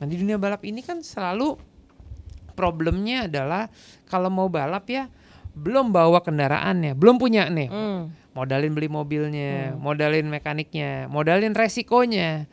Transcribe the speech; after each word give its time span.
Nah 0.00 0.06
di 0.06 0.16
dunia 0.16 0.36
balap 0.36 0.64
ini 0.64 0.80
kan 0.80 1.00
selalu 1.00 1.60
problemnya 2.52 3.24
adalah 3.24 3.68
kalau 4.04 4.28
mau 4.28 4.48
balap 4.48 4.84
ya 4.86 5.06
belum 5.50 5.90
bawa 5.90 6.22
kendaraannya, 6.22 6.94
belum 6.94 7.18
punya 7.18 7.46
nih, 7.46 7.68
Hmm. 7.68 8.14
modalin 8.32 8.70
beli 8.70 8.86
mobilnya, 8.86 9.74
modalin 9.74 10.30
mekaniknya, 10.30 11.04
modalin 11.06 11.52
resikonya, 11.52 12.46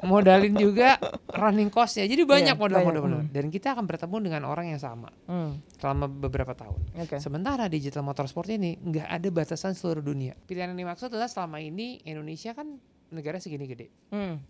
modalin 0.00 0.56
juga 0.56 0.96
running 1.38 1.68
costnya. 1.68 2.08
Jadi 2.08 2.24
banyak 2.24 2.56
Iya, 2.56 2.58
modal-modal. 2.58 3.02
modal. 3.04 3.22
Dan 3.28 3.52
kita 3.52 3.76
akan 3.76 3.84
bertemu 3.84 4.16
dengan 4.22 4.42
orang 4.44 4.72
yang 4.72 4.80
sama 4.80 5.12
Hmm. 5.26 5.60
selama 5.76 6.08
beberapa 6.08 6.56
tahun. 6.56 6.80
Oke. 6.98 7.20
Sementara 7.20 7.68
digital 7.68 8.00
motorsport 8.00 8.48
ini 8.48 8.74
nggak 8.74 9.06
ada 9.06 9.28
batasan 9.28 9.76
seluruh 9.76 10.00
dunia. 10.00 10.32
Pilihan 10.48 10.72
yang 10.72 10.88
dimaksud 10.88 11.12
adalah 11.12 11.28
selama 11.28 11.60
ini 11.60 12.00
Indonesia 12.02 12.56
kan 12.56 12.80
negara 13.10 13.36
segini 13.36 13.68
gede. 13.68 13.92
Hmm. 14.08 14.40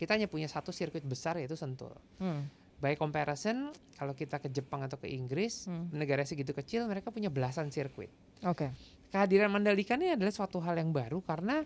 Kita 0.00 0.16
hanya 0.16 0.24
punya 0.24 0.48
satu 0.48 0.72
sirkuit 0.72 1.04
besar 1.04 1.36
yaitu 1.36 1.52
Sentul. 1.54 1.92
Hmm. 2.16 2.48
By 2.80 2.96
comparison, 2.96 3.68
kalau 3.92 4.16
kita 4.16 4.40
ke 4.40 4.48
Jepang 4.48 4.80
atau 4.80 4.96
ke 4.96 5.04
Inggris, 5.06 5.68
Hmm. 5.68 5.92
negara 5.92 6.24
segitu 6.24 6.56
kecil 6.56 6.88
mereka 6.88 7.12
punya 7.12 7.28
belasan 7.28 7.68
sirkuit. 7.68 8.08
Oke. 8.40 8.72
Kehadiran 9.12 9.52
Mandalika 9.52 9.94
ini 9.94 10.08
adalah 10.08 10.32
suatu 10.32 10.56
hal 10.58 10.74
yang 10.74 10.88
baru 10.88 11.20
karena 11.20 11.60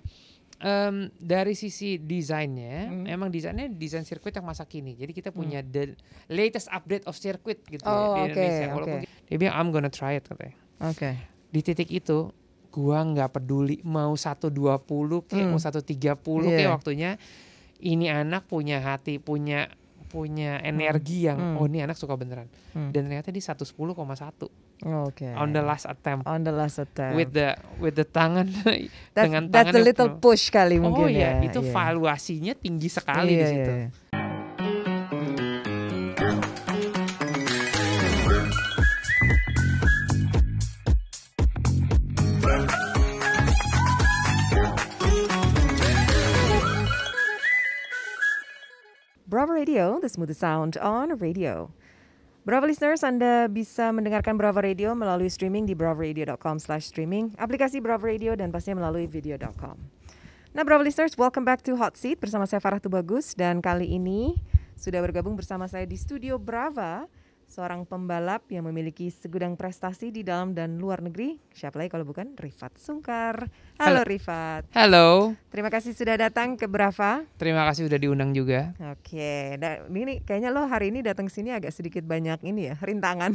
em, 0.57 1.11
dari 1.15 1.53
sisi 1.53 1.99
desainnya, 1.99 2.87
Hmm. 2.89 3.07
emang 3.07 3.27
desainnya 3.29 3.67
desain 3.69 4.03
sirkuit 4.03 4.31
yang 4.33 4.43
masa 4.45 4.63
kini. 4.65 4.95
Jadi 4.95 5.13
kita 5.13 5.31
punya 5.31 5.63
the 5.63 5.95
latest 6.27 6.67
update 6.69 7.05
of 7.05 7.15
circuit 7.15 7.63
gitu 7.65 7.83
ya 7.83 7.91
Oh, 7.91 8.15
di 8.17 8.21
oke, 8.21 8.31
Indonesia. 8.33 8.67
Walaupun 8.73 8.99
dia 9.25 9.37
bilang 9.37 9.55
I'm 9.57 9.71
gonna 9.71 9.91
try 9.91 10.15
it 10.15 10.25
katanya. 10.25 10.55
Oke. 10.81 11.11
Di 11.49 11.61
titik 11.61 11.87
itu 11.89 12.35
gua 12.71 13.03
nggak 13.03 13.31
peduli 13.33 13.79
mau 13.83 14.15
120 14.15 14.51
kayak 15.23 15.43
Hmm. 15.43 15.53
mau 15.53 15.61
130 15.61 16.19
Iya. 16.45 16.57
kayak 16.57 16.71
waktunya 16.73 17.11
ini 17.85 18.09
anak 18.09 18.45
punya 18.45 18.81
hati, 18.81 19.17
punya 19.17 19.69
punya 20.07 20.63
energi 20.63 21.27
yang 21.27 21.37
Hmm. 21.37 21.59
oh 21.59 21.67
ini 21.67 21.83
anak 21.83 21.95
suka 21.95 22.15
beneran. 22.15 22.47
Hmm. 22.71 22.95
Dan 22.95 23.11
ternyata 23.11 23.29
di 23.29 23.43
110,1 23.43 24.47
Oke. 25.03 25.27
on 25.35 25.51
the 25.51 25.59
last 25.59 25.85
attempt 25.85 26.23
On 26.23 26.39
the 26.39 26.51
last 26.51 26.79
attempt. 26.79 27.15
with 27.15 27.31
the 27.31 27.51
with 27.79 27.95
the 27.95 28.07
tangan 28.07 28.47
that's, 28.55 28.87
dengan 29.11 29.51
that's 29.51 29.67
tangan 29.67 29.75
a 29.75 29.77
yang 29.77 29.87
little 29.87 30.11
push 30.17 30.51
kali 30.51 30.79
Oh 30.79 30.87
mungkin 30.87 31.11
ya, 31.11 31.43
ya. 31.43 31.43
itu 31.43 31.61
iya. 31.61 31.73
valuasinya 31.73 32.55
tinggi 32.55 32.87
sekali 32.89 33.33
Iya, 33.33 33.39
di 33.39 33.47
situ. 33.49 33.73
iya. 33.73 33.87
Radio, 49.65 49.97
the 49.97 50.13
smooth 50.13 50.37
sound 50.37 50.77
on 50.77 51.17
radio. 51.17 51.73
Bravo 52.45 52.69
listeners, 52.69 53.01
Anda 53.01 53.49
bisa 53.49 53.97
mendengarkan 53.97 54.37
Bravo 54.37 54.61
Radio 54.61 54.93
melalui 54.93 55.33
streaming 55.33 55.65
di 55.65 55.73
bravoradio.com 55.73 56.61
slash 56.61 56.93
streaming, 56.93 57.33
aplikasi 57.41 57.81
Bravo 57.81 58.05
Radio, 58.05 58.37
dan 58.37 58.53
pastinya 58.53 58.85
melalui 58.85 59.09
video.com. 59.09 59.81
Nah, 60.53 60.69
Bravo 60.69 60.85
listeners, 60.85 61.17
welcome 61.17 61.49
back 61.49 61.65
to 61.65 61.81
Hot 61.81 61.97
Seat 61.97 62.21
bersama 62.21 62.45
saya 62.45 62.61
Farah 62.61 62.77
Tubagus 62.77 63.33
dan 63.33 63.65
kali 63.65 63.97
ini 63.97 64.37
sudah 64.77 65.01
bergabung 65.01 65.33
bersama 65.33 65.65
saya 65.65 65.89
di 65.89 65.97
studio 65.97 66.37
Brava 66.37 67.09
seorang 67.55 67.87
pembalap 67.87 68.43
yang 68.51 68.67
memiliki 68.67 69.15
segudang 69.15 69.55
prestasi 69.55 70.11
di 70.11 70.27
dalam 70.27 70.59
dan 70.59 70.83
luar 70.83 70.99
negeri. 70.99 71.39
Siapa 71.55 71.79
lagi 71.79 71.95
kalau 71.95 72.03
bukan 72.03 72.35
Rifat 72.35 72.75
Sungkar. 72.83 73.47
Halo, 73.79 74.03
Halo. 74.03 74.11
Rifat. 74.11 74.63
Halo, 74.75 75.09
Terima 75.55 75.71
kasih 75.71 75.95
sudah 75.95 76.19
datang 76.19 76.59
ke 76.59 76.67
Brava. 76.67 77.23
terima 77.39 77.63
kasih 77.71 77.87
sudah 77.87 77.99
diundang 78.03 78.35
juga. 78.35 78.75
Oke, 78.91 79.55
nah, 79.63 79.87
ini 79.87 80.19
kayaknya 80.27 80.51
lo 80.51 80.67
hari 80.67 80.91
ini 80.91 81.07
datang 81.07 81.31
sini 81.31 81.55
agak 81.55 81.71
sedikit 81.71 82.03
banyak 82.03 82.43
ini 82.43 82.75
ya 82.75 82.77
rintangan. 82.83 83.31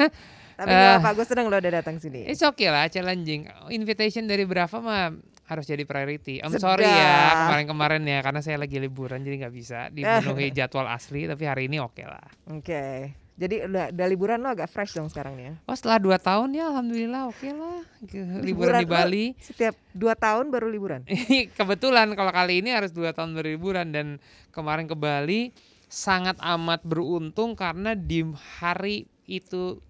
Tapi 0.60 0.70
nggak 0.70 1.00
apa, 1.00 1.08
gue 1.16 1.26
senang 1.26 1.48
lo 1.48 1.56
udah 1.56 1.72
datang 1.80 1.96
sini. 1.96 2.28
It's 2.28 2.44
okay 2.44 2.68
lah, 2.68 2.92
challenging. 2.92 3.48
Invitation 3.72 4.28
dari 4.28 4.44
Brava 4.44 4.78
mah 4.84 5.08
harus 5.44 5.64
jadi 5.64 5.88
priority. 5.88 6.40
I'm 6.44 6.52
Sedap. 6.52 6.76
sorry 6.76 6.88
ya 6.88 7.48
kemarin-kemarin 7.48 8.02
ya 8.04 8.20
karena 8.24 8.40
saya 8.40 8.56
lagi 8.56 8.80
liburan 8.80 9.20
jadi 9.24 9.44
nggak 9.44 9.54
bisa 9.56 9.88
dipenuhi 9.88 10.52
jadwal 10.56 10.84
asli. 10.88 11.24
Tapi 11.24 11.44
hari 11.48 11.72
ini 11.72 11.80
oke 11.80 12.04
lah. 12.04 12.24
Oke, 12.52 13.12
jadi 13.34 13.66
udah, 13.66 13.84
udah 13.90 14.06
liburan 14.06 14.38
lo 14.38 14.54
agak 14.54 14.70
fresh 14.70 14.94
dong 14.94 15.10
sekarang 15.10 15.34
ya. 15.42 15.52
Oh 15.66 15.74
setelah 15.74 15.98
dua 15.98 16.22
tahun 16.22 16.54
ya 16.54 16.70
alhamdulillah 16.70 17.22
oke 17.34 17.48
lah. 17.50 17.82
Liburan, 18.14 18.38
di 18.38 18.46
Liburan 18.46 18.72
lo 18.78 18.86
Bali. 18.86 19.26
Setiap 19.42 19.74
dua 19.90 20.14
tahun 20.14 20.54
baru 20.54 20.70
liburan. 20.70 21.02
Kebetulan 21.58 22.14
kalau 22.14 22.30
kali 22.30 22.62
ini 22.62 22.70
harus 22.70 22.94
dua 22.94 23.10
tahun 23.10 23.34
berliburan 23.34 23.90
dan 23.90 24.22
kemarin 24.54 24.86
ke 24.86 24.94
Bali 24.94 25.50
sangat 25.90 26.38
amat 26.38 26.86
beruntung 26.86 27.58
karena 27.58 27.98
di 27.98 28.22
hari 28.62 29.10
itu 29.26 29.82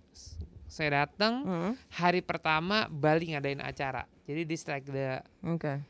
saya 0.75 1.07
datang 1.07 1.47
Hmm, 1.47 1.73
hari 1.93 2.25
pertama 2.25 2.89
Bali 2.89 3.37
ngadain 3.37 3.61
acara. 3.61 4.09
Jadi 4.25 4.43
this 4.49 4.65
like 4.65 4.89
the, 4.89 5.21
Oke. 5.45 5.85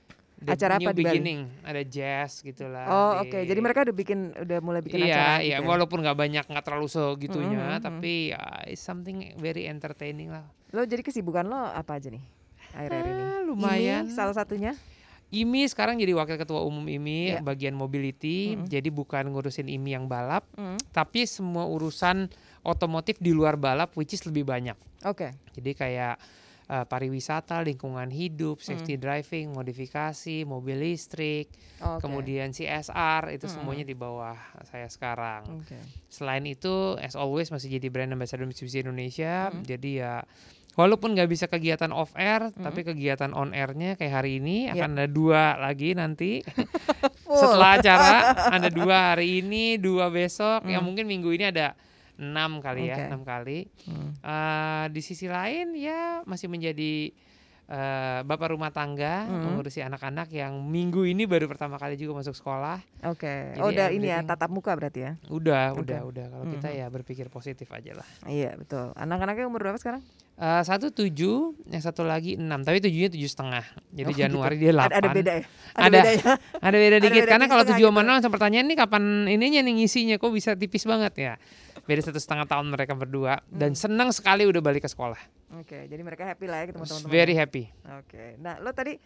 The 0.45 0.53
Acara 0.53 0.77
new 0.77 0.85
apa 0.85 0.93
di 0.93 1.01
Bali? 1.01 1.09
beginning, 1.11 1.41
ada 1.61 1.83
jazz 1.83 2.39
gitulah. 2.39 2.85
Oh 2.85 3.13
oke, 3.21 3.39
jadi 3.41 3.57
mereka 3.59 3.83
udah 3.83 3.97
bikin, 3.97 4.19
udah 4.37 4.59
mulai 4.61 4.81
bikin 4.81 5.01
iya, 5.01 5.11
acara. 5.11 5.35
iya, 5.41 5.57
gitu 5.57 5.65
ya? 5.65 5.69
walaupun 5.69 5.99
nggak 6.01 6.15
banyak, 6.15 6.45
nggak 6.45 6.65
terlalu 6.65 6.87
segitunya, 6.87 7.59
Mhm, 7.59 7.73
mhm. 7.73 7.83
tapi 7.83 8.13
ya, 8.31 8.43
it's 8.65 8.79
something 8.79 9.33
very 9.37 9.65
entertaining 9.65 10.29
lah. 10.29 10.45
Lo 10.69 10.83
jadi 10.83 11.01
kesibukan 11.01 11.43
lo 11.43 11.57
apa 11.57 11.97
aja 11.97 12.09
nih 12.09 12.21
akhir-akhir 12.71 13.07
ini? 13.09 13.25
Ah, 13.25 13.41
lumayan. 13.43 14.03
Ini 14.05 14.13
salah 14.13 14.35
satunya. 14.35 14.77
IMI 15.31 15.67
sekarang 15.67 15.97
jadi 15.97 16.13
wakil 16.13 16.37
ketua 16.37 16.63
umum 16.63 16.85
IMI 16.85 17.35
Iya. 17.35 17.39
bagian 17.41 17.75
mobility, 17.75 18.55
Mm-mm. 18.55 18.67
jadi 18.67 18.87
bukan 18.87 19.27
ngurusin 19.27 19.67
IMI 19.67 19.91
yang 19.93 20.07
balap, 20.07 20.47
Hmm, 20.53 20.79
tapi 20.91 21.25
semua 21.25 21.67
urusan 21.67 22.31
otomotif 22.63 23.19
di 23.19 23.31
luar 23.31 23.57
balap 23.57 23.91
which 23.95 24.13
is 24.13 24.23
lebih 24.23 24.43
banyak. 24.43 24.79
Oke. 25.03 25.35
Jadi 25.53 25.71
kayak 25.73 26.23
uh, 26.67 26.85
pariwisata, 26.85 27.61
lingkungan 27.61 28.09
hidup, 28.09 28.57
Mm. 28.57 28.65
safety 28.65 28.95
driving, 28.95 29.51
modifikasi, 29.51 30.43
mobil 30.43 30.77
listrik, 30.79 31.53
Oke. 31.79 32.01
kemudian 32.01 32.51
CSR 32.51 33.33
itu 33.33 33.45
Mm-mm. 33.45 33.55
semuanya 33.55 33.85
di 33.85 33.93
bawah 33.93 34.37
saya 34.65 34.87
sekarang. 34.87 35.45
Oke. 35.61 35.77
Selain 36.07 36.45
itu, 36.45 36.97
as 36.99 37.15
always 37.15 37.49
masih 37.49 37.73
jadi 37.73 37.89
brand 37.89 38.11
ambassador 38.11 38.45
Mitsubishi 38.45 38.81
Indonesia. 38.81 39.49
Mm. 39.49 39.63
Jadi 39.63 39.91
ya 39.99 40.25
walaupun 40.75 41.15
nggak 41.15 41.31
bisa 41.31 41.47
kegiatan 41.47 41.91
off 41.91 42.11
air, 42.15 42.51
tapi 42.51 42.83
kegiatan 42.83 43.31
on 43.31 43.55
airnya 43.55 43.95
kayak 43.95 44.23
hari 44.23 44.43
ini 44.43 44.67
Ya. 44.67 44.75
akan 44.75 44.99
ada 44.99 45.07
dua 45.07 45.55
lagi 45.57 45.95
nanti. 45.95 46.43
Setelah 47.25 47.79
acara 47.79 48.15
ada 48.51 48.69
dua 48.69 48.97
hari 49.15 49.39
ini, 49.39 49.77
dua 49.77 50.09
besok. 50.09 50.67
Ya 50.67 50.79
Mm. 50.79 50.85
mungkin 50.85 51.05
minggu 51.07 51.31
ini 51.31 51.47
ada 51.47 51.79
enam 52.17 52.59
kali 52.59 52.87
Oke. 52.87 52.91
ya, 52.91 52.97
enam 53.09 53.23
kali. 53.23 53.59
Hmm. 53.85 54.11
Eh, 54.17 54.85
di 54.91 55.01
sisi 55.01 55.27
lain 55.27 55.75
ya 55.75 56.23
masih 56.23 56.47
menjadi 56.47 57.11
eh, 57.65 58.21
bapak 58.21 58.53
rumah 58.53 58.69
tangga 58.69 59.25
Mm. 59.25 59.41
mengurusi 59.41 59.81
anak-anak 59.81 60.29
yang 60.29 60.53
minggu 60.61 61.01
ini 61.03 61.25
baru 61.25 61.49
pertama 61.49 61.75
kali 61.75 61.97
juga 61.97 62.21
masuk 62.21 62.37
sekolah. 62.37 62.77
Oke. 63.09 63.57
Jadi 63.57 63.57
Oh, 63.57 63.73
udah 63.73 63.89
ini 63.89 64.05
ya 64.07 64.21
tatap 64.21 64.53
muka 64.53 64.77
berarti 64.77 65.01
ya? 65.01 65.13
Udah, 65.27 65.73
Oke. 65.73 65.81
udah, 65.81 66.01
udah. 66.05 66.27
Kalau 66.29 66.45
kita 66.51 66.69
Mhm. 66.69 66.77
ya 66.77 66.87
berpikir 66.87 67.27
positif 67.29 67.65
aja 67.73 67.97
lah. 67.97 68.05
Iya 68.25 68.53
betul. 68.55 68.93
Anak-anaknya 68.93 69.49
umur 69.49 69.65
berapa 69.65 69.81
sekarang? 69.81 70.05
Eh, 70.35 70.63
satu 70.63 70.93
tujuh, 70.93 71.57
yang 71.65 71.81
satu 71.81 72.05
lagi 72.05 72.37
enam. 72.37 72.61
Tapi 72.61 72.85
tujuhnya 72.85 73.09
tujuh 73.09 73.31
setengah. 73.33 73.65
Jadi 73.89 74.03
Oh, 74.03 74.13
gitu. 74.13 74.21
Januari 74.21 74.57
dia 74.59 74.69
delapan. 74.69 74.91
Ada, 74.91 74.99
ada 75.01 75.09
beda 75.09 75.33
ya? 75.33 75.45
Ada. 75.73 75.89
bedanya. 75.97 76.25
Ada 76.61 76.77
beda 76.77 76.93
Ada 76.93 77.01
dikit. 77.01 77.17
beda 77.17 77.31
Karena 77.33 77.47
kalau 77.49 77.65
tujuh 77.65 77.81
sama 77.81 77.97
gitu. 77.97 78.05
enam 78.05 78.13
langsung 78.13 78.33
pertanyaan 78.35 78.67
nih 78.69 78.77
kapan 78.77 79.03
ininya 79.25 79.61
nih 79.63 79.75
ngisinya. 79.81 80.17
Kok 80.21 80.31
bisa 80.31 80.51
tipis 80.53 80.85
banget 80.85 81.15
ya? 81.17 81.35
Beda 81.85 82.01
satu 82.01 82.17
setengah 82.17 82.47
tahun 82.47 82.67
mereka 82.69 82.93
berdua. 82.93 83.45
Dan 83.47 83.73
Hmm. 83.73 83.79
senang 83.79 84.11
sekali 84.11 84.45
udah 84.45 84.61
balik 84.61 84.83
ke 84.83 84.91
sekolah. 84.91 85.21
Oke, 85.55 85.85
jadi 85.85 86.01
mereka 86.01 86.25
happy 86.25 86.47
lah 86.47 86.59
ya 86.61 86.67
ketemu 86.69 86.85
teman-teman. 86.85 87.13
Very 87.13 87.35
happy. 87.35 87.65
Oke. 88.01 88.35
Nah, 88.39 88.59
lo 88.59 88.73
tadi 88.73 88.99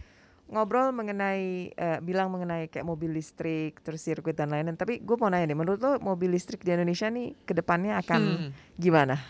ngobrol 0.49 0.91
mengenai 0.91 1.45
eh, 1.71 1.99
bilang 2.01 2.31
mengenai 2.31 2.67
kayak 2.67 2.83
mobil 2.83 3.13
listrik, 3.13 3.83
terus 3.83 4.01
sirkuit 4.01 4.33
dan 4.33 4.49
lain-lain. 4.49 4.75
Tapi 4.75 4.99
gue 4.99 5.17
mau 5.17 5.29
nanya 5.29 5.45
deh, 5.45 5.59
menurut 5.59 5.77
lo 5.77 5.99
mobil 5.99 6.31
listrik 6.31 6.63
di 6.63 6.71
Indonesia 6.71 7.07
nih 7.07 7.37
ke 7.43 7.53
depannya 7.53 7.99
akan 7.99 8.21
Hmm. 8.23 8.51
gimana? 8.75 9.21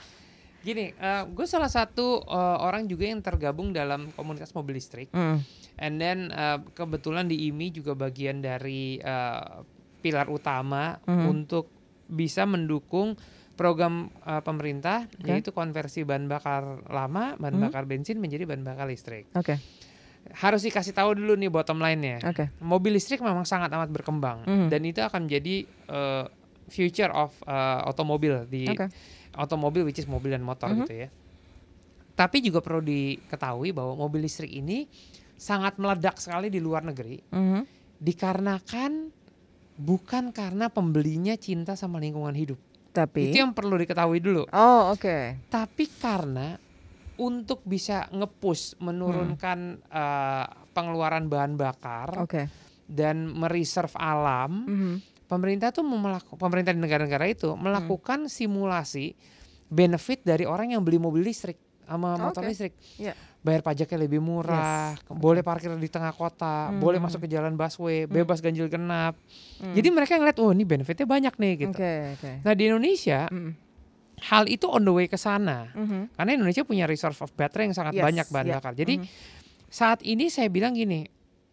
Gini, 0.58 0.90
gue 1.32 1.46
salah 1.46 1.70
satu 1.70 2.20
eh, 2.20 2.36
orang 2.60 2.84
juga 2.84 3.06
yang 3.06 3.18
tergabung 3.18 3.72
dalam 3.72 4.12
komunitas 4.12 4.52
mobil 4.52 4.76
listrik. 4.76 5.08
Hmm. 5.10 5.40
And 5.74 5.96
then 5.96 6.28
eh, 6.28 6.58
kebetulan 6.70 7.26
di 7.26 7.48
IMI 7.48 7.72
juga 7.72 7.96
bagian 7.96 8.38
dari 8.38 8.98
eh, 8.98 9.44
pilar 9.98 10.28
utama 10.28 11.02
Mhm. 11.02 11.24
untuk 11.26 11.66
bisa 12.06 12.46
mendukung 12.46 13.18
program 13.58 14.06
eh, 14.22 14.38
pemerintah 14.38 15.10
Oke. 15.10 15.26
yaitu 15.26 15.50
konversi 15.50 16.06
bahan 16.06 16.24
bakar 16.24 16.62
lama, 16.86 17.34
bahan 17.34 17.58
Mhm. 17.58 17.62
bakar 17.66 17.82
bensin 17.84 18.16
menjadi 18.16 18.46
bahan 18.46 18.62
bakar 18.62 18.86
listrik. 18.86 19.26
Oke, 19.34 19.58
Harus 20.30 20.60
dikasih 20.60 20.92
tahu 20.92 21.16
dulu 21.16 21.34
nih 21.34 21.48
bottom 21.48 21.78
line-nya. 21.78 22.20
oke. 22.22 22.52
Mobil 22.60 22.92
listrik 22.92 23.18
memang 23.18 23.42
sangat 23.42 23.68
amat 23.70 23.88
berkembang 23.88 24.44
Mhm. 24.44 24.68
dan 24.68 24.80
itu 24.82 25.00
akan 25.00 25.24
menjadi 25.24 25.66
eh, 25.88 26.24
future 26.68 27.08
of 27.10 27.32
eh, 27.42 27.80
otomobil 27.84 28.44
di 28.44 28.68
Oke. 28.68 28.92
otomobil 29.34 29.82
which 29.82 29.96
is 29.96 30.06
mobil 30.06 30.30
dan 30.30 30.40
motor 30.40 30.68
Mhm. 30.68 30.78
gitu 30.84 30.94
ya. 30.94 31.08
Tapi 32.12 32.42
juga 32.42 32.60
perlu 32.60 32.82
diketahui 32.82 33.72
bahwa 33.72 33.96
mobil 33.96 34.20
listrik 34.20 34.50
ini 34.50 34.84
sangat 35.32 35.78
meledak 35.78 36.18
sekali 36.18 36.46
di 36.46 36.58
luar 36.58 36.82
negeri 36.82 37.22
Mhm. 37.24 37.60
dikarenakan 37.98 38.92
bukan 39.78 40.30
karena 40.30 40.68
pembelinya 40.68 41.32
cinta 41.36 41.72
sama 41.72 41.96
lingkungan 41.96 42.34
hidup. 42.34 42.58
Tapi 42.98 43.30
Itu 43.30 43.38
yang 43.38 43.54
perlu 43.54 43.78
diketahui 43.78 44.18
dulu. 44.18 44.42
Oh, 44.50 44.90
oke. 44.90 45.46
Tapi 45.46 45.84
karena 45.94 46.58
untuk 47.18 47.62
bisa 47.62 48.10
ngepush 48.10 48.78
menurunkan 48.78 49.58
eh, 49.84 50.46
pengeluaran 50.70 51.26
bahan 51.26 51.54
bakar 51.54 52.14
Oke. 52.18 52.46
dan 52.86 53.26
mereserve 53.28 53.94
alam, 53.98 54.66
Mhm. 54.66 54.94
pemerintah 55.26 55.70
tuh 55.70 55.82
melakukan 55.82 56.38
pemerintah 56.38 56.70
di 56.70 56.78
negara-negara 56.78 57.26
itu 57.26 57.54
melakukan 57.54 58.26
simulasi 58.26 59.14
benefit 59.66 60.22
dari 60.22 60.46
orang 60.46 60.72
yang 60.72 60.82
beli 60.82 60.96
mobil 60.96 61.20
listrik 61.20 61.58
sama 61.84 62.14
motor 62.16 62.42
Oke. 62.42 62.50
listrik. 62.50 62.74
Iya. 62.96 63.12
Bayar 63.38 63.62
pajaknya 63.62 64.02
lebih 64.02 64.18
murah, 64.18 64.98
boleh 65.06 65.46
parkir 65.46 65.70
di 65.78 65.86
tengah 65.86 66.10
kota, 66.10 66.68
Hmm. 66.68 66.82
boleh 66.82 66.98
masuk 66.98 67.22
ke 67.22 67.28
jalan 67.30 67.54
busway, 67.54 68.02
bebas 68.04 68.42
ganjil 68.42 68.66
genap. 68.66 69.14
Hmm. 69.62 69.72
Jadi 69.72 69.88
mereka 69.88 70.18
ngeliat, 70.18 70.42
oh 70.42 70.50
ini 70.50 70.66
benefitnya 70.66 71.06
banyak 71.06 71.34
nih 71.38 71.52
gitu. 71.56 71.78
Oke, 71.78 72.18
oke. 72.18 72.30
Nah 72.42 72.52
di 72.52 72.62
Indonesia 72.66 73.30
Mm. 73.30 73.52
hal 74.26 74.50
itu 74.50 74.66
on 74.66 74.82
the 74.82 74.90
way 74.90 75.06
ke 75.06 75.14
sana. 75.14 75.70
Mhm. 75.70 76.18
Karena 76.18 76.30
Indonesia 76.34 76.66
punya 76.66 76.84
reserve 76.84 77.14
of 77.16 77.30
battery 77.32 77.70
yang 77.70 77.76
sangat 77.78 77.94
Yes, 77.94 78.02
banyak 78.02 78.26
bahan 78.26 78.46
yeah. 78.46 78.56
bakar. 78.58 78.72
Jadi 78.74 78.94
Mhm. 78.98 79.06
saat 79.70 80.02
ini 80.02 80.26
saya 80.26 80.50
bilang 80.50 80.74
gini, 80.74 81.06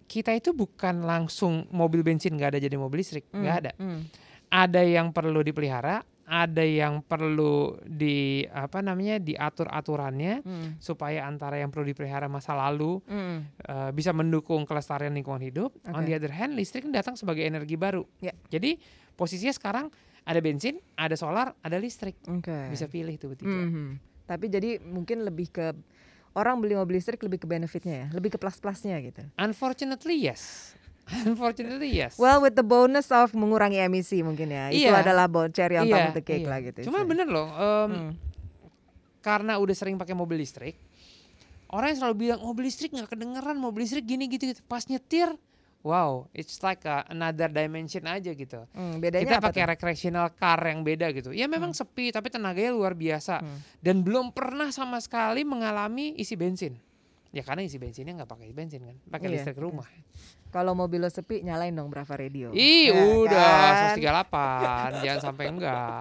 kita 0.05 0.33
itu 0.33 0.53
bukan 0.53 1.05
langsung 1.05 1.69
mobil 1.69 2.01
bensin 2.01 2.33
nggak 2.33 2.57
ada 2.57 2.59
jadi 2.59 2.73
mobil 2.75 3.05
listrik, 3.05 3.29
nggak 3.29 3.53
Mm, 3.53 3.61
ada. 3.61 3.71
mm. 3.77 3.99
Ada 4.47 4.81
yang 4.81 5.09
perlu 5.09 5.41
dipelihara, 5.41 6.01
ada 6.25 6.65
yang 6.65 7.05
perlu 7.05 7.77
di 7.85 8.41
apa 8.49 8.81
namanya 8.81 9.21
diatur 9.21 9.69
aturannya 9.69 10.41
Mm. 10.41 10.81
supaya 10.81 11.21
antara 11.23 11.61
yang 11.61 11.69
perlu 11.69 11.85
dipelihara 11.85 12.25
masa 12.25 12.57
lalu 12.57 12.97
Mm. 13.05 13.37
eh, 13.61 13.89
bisa 13.93 14.09
mendukung 14.09 14.65
kelestarian 14.65 15.13
lingkungan 15.13 15.41
hidup. 15.41 15.77
On 15.85 16.01
Oke. 16.01 16.09
the 16.09 16.13
other 16.17 16.33
hand, 16.33 16.57
listrik 16.57 16.89
datang 16.89 17.13
sebagai 17.13 17.45
energi 17.45 17.77
baru. 17.77 18.01
Ya. 18.17 18.33
Jadi 18.49 18.81
posisinya 19.13 19.53
sekarang 19.53 19.93
ada 20.25 20.41
bensin, 20.41 20.81
ada 20.97 21.13
solar, 21.13 21.53
ada 21.61 21.77
listrik. 21.77 22.17
Oke. 22.25 22.73
Bisa 22.73 22.89
pilih 22.89 23.13
tuh 23.21 23.37
bertiga. 23.37 23.53
Mhm. 23.53 24.01
Tapi 24.25 24.45
jadi 24.49 24.81
mungkin 24.81 25.21
lebih 25.21 25.53
ke 25.53 25.77
orang 26.33 26.57
beli 26.57 26.73
mobil 26.73 26.97
listrik 26.97 27.21
lebih 27.21 27.45
ke 27.45 27.47
benefitnya 27.47 27.95
ya, 27.95 28.07
lebih 28.11 28.33
ke 28.33 28.37
plus-plusnya 28.41 28.97
gitu. 29.05 29.21
Unfortunately 29.37 30.17
yes. 30.19 30.73
Unfortunately 31.07 31.89
yes. 31.91 32.15
Well, 32.15 32.39
with 32.39 32.53
the 32.53 32.63
bonus 32.63 33.09
of 33.09 33.29
mengurangi 33.31 33.77
emisi 33.77 34.19
mungkin 34.19 34.49
ya, 34.49 34.69
itu 34.69 34.85
Iya. 34.85 35.01
adalah 35.01 35.25
bon 35.25 35.49
cherry 35.49 35.75
on 35.75 35.85
top 35.85 35.95
Iya, 35.95 36.07
of 36.07 36.13
the 36.13 36.23
cake 36.23 36.41
iya. 36.41 36.49
lah 36.49 36.59
gitu. 36.59 36.79
Cuma 36.83 37.01
istilahnya. 37.01 37.09
bener 37.11 37.27
loh, 37.27 37.47
em, 37.49 37.89
Hmm. 37.89 38.11
karena 39.19 39.53
udah 39.55 39.73
sering 39.73 39.95
pakai 39.95 40.13
mobil 40.13 40.37
listrik, 40.37 40.77
orang 41.67 41.91
yang 41.91 41.99
selalu 41.99 42.15
bilang 42.19 42.39
mobil 42.39 42.63
listrik 42.63 42.89
nggak 42.89 43.07
kedengeran, 43.07 43.55
mobil 43.55 43.81
listrik 43.81 44.01
gini 44.03 44.25
gitu, 44.27 44.47
gitu. 44.47 44.61
Pas 44.63 44.81
nyetir, 44.83 45.29
wow, 45.81 46.25
it's 46.31 46.57
like 46.59 46.81
a- 46.83 47.05
another 47.07 47.45
dimension 47.47 48.01
aja 48.03 48.31
gitu. 48.31 48.65
Hmm, 48.71 48.97
bedanya 48.97 49.25
Kita 49.27 49.41
pakai 49.43 49.63
recreational 49.67 50.29
car 50.31 50.57
yang 50.63 50.81
beda 50.81 51.09
gitu. 51.11 51.29
Ya 51.29 51.45
memang 51.45 51.69
sepi, 51.71 52.09
tapi 52.09 52.29
tenaganya 52.29 52.73
luar 52.73 52.93
biasa. 52.93 53.41
Hmm. 53.41 53.61
Dan 53.77 54.01
belum 54.01 54.29
pernah 54.29 54.69
sama 54.69 54.97
sekali 54.97 55.41
mengalami 55.41 56.13
isi 56.15 56.33
bensin. 56.33 56.73
Ya 57.35 57.43
karena 57.43 57.61
isi 57.61 57.75
bensinnya 57.75 58.15
nggak 58.15 58.31
pakai 58.31 58.47
bensin 58.49 58.79
kan, 58.81 58.95
pakai 59.05 59.27
Iya, 59.27 59.33
listrik 59.37 59.59
rumah. 59.59 59.83
Kalau 60.47 60.71
mobil 60.71 60.97
lo 60.97 61.09
sepi 61.09 61.43
nyalain 61.43 61.69
dong 61.69 61.91
Brava 61.91 62.15
Radio. 62.15 62.47
Ih, 62.49 62.87
Ya 62.87 62.95
udah 62.95 63.51
kan? 63.91 63.99
138, 63.99 64.95
jangan 65.03 65.19
sampai 65.21 65.45
enggak. 65.51 65.99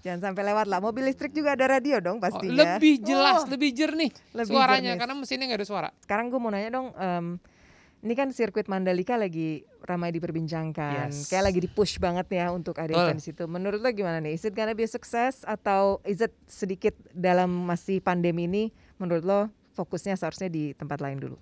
Jangan 0.00 0.20
sampai 0.22 0.42
lewat 0.46 0.66
lah. 0.66 0.78
Mobil 0.78 1.02
listrik 1.04 1.34
juga 1.34 1.52
ada 1.52 1.66
radio 1.68 1.98
dong 1.98 2.16
Oh, 2.16 2.22
pastinya. 2.22 2.78
lebih 2.78 3.02
jelas, 3.02 3.42
Oh, 3.42 3.50
lebih 3.50 3.74
jernih 3.74 4.14
lebih 4.32 4.46
suaranya 4.48 4.94
jernih. 4.94 5.00
karena 5.02 5.14
mesinnya 5.16 5.44
nggak 5.44 5.58
ada 5.58 5.66
suara. 5.66 5.88
Sekarang 5.98 6.30
gue 6.30 6.38
mau 6.38 6.48
nanya 6.48 6.70
dong, 6.72 6.94
em, 6.94 7.26
ini 8.00 8.14
kan 8.14 8.30
sirkuit 8.30 8.70
Mandalika 8.70 9.18
lagi 9.18 9.66
ramai 9.82 10.14
diperbincangkan, 10.14 11.10
Yes. 11.10 11.26
kayak 11.26 11.44
lagi 11.44 11.58
di 11.58 11.68
push 11.68 11.98
banget 11.98 12.30
ya 12.30 12.54
untuk 12.54 12.78
ada 12.78 12.94
event 12.94 13.18
situ. 13.18 13.42
Menurut 13.44 13.82
lo 13.82 13.90
gimana 13.90 14.22
nih? 14.22 14.32
Is 14.32 14.46
it 14.46 14.54
gonna 14.54 14.70
be 14.70 14.82
a 14.82 14.88
success 14.88 15.42
atau 15.42 15.98
is 16.04 16.20
it 16.20 16.30
sedikit 16.46 16.94
dalam 17.10 17.50
masih 17.66 17.98
pandemi 17.98 18.46
ini? 18.46 18.64
Menurut 18.96 19.26
lo 19.26 19.40
fokusnya 19.76 20.16
seharusnya 20.16 20.48
di 20.48 20.72
tempat 20.72 20.98
lain 20.98 21.20
dulu? 21.20 21.38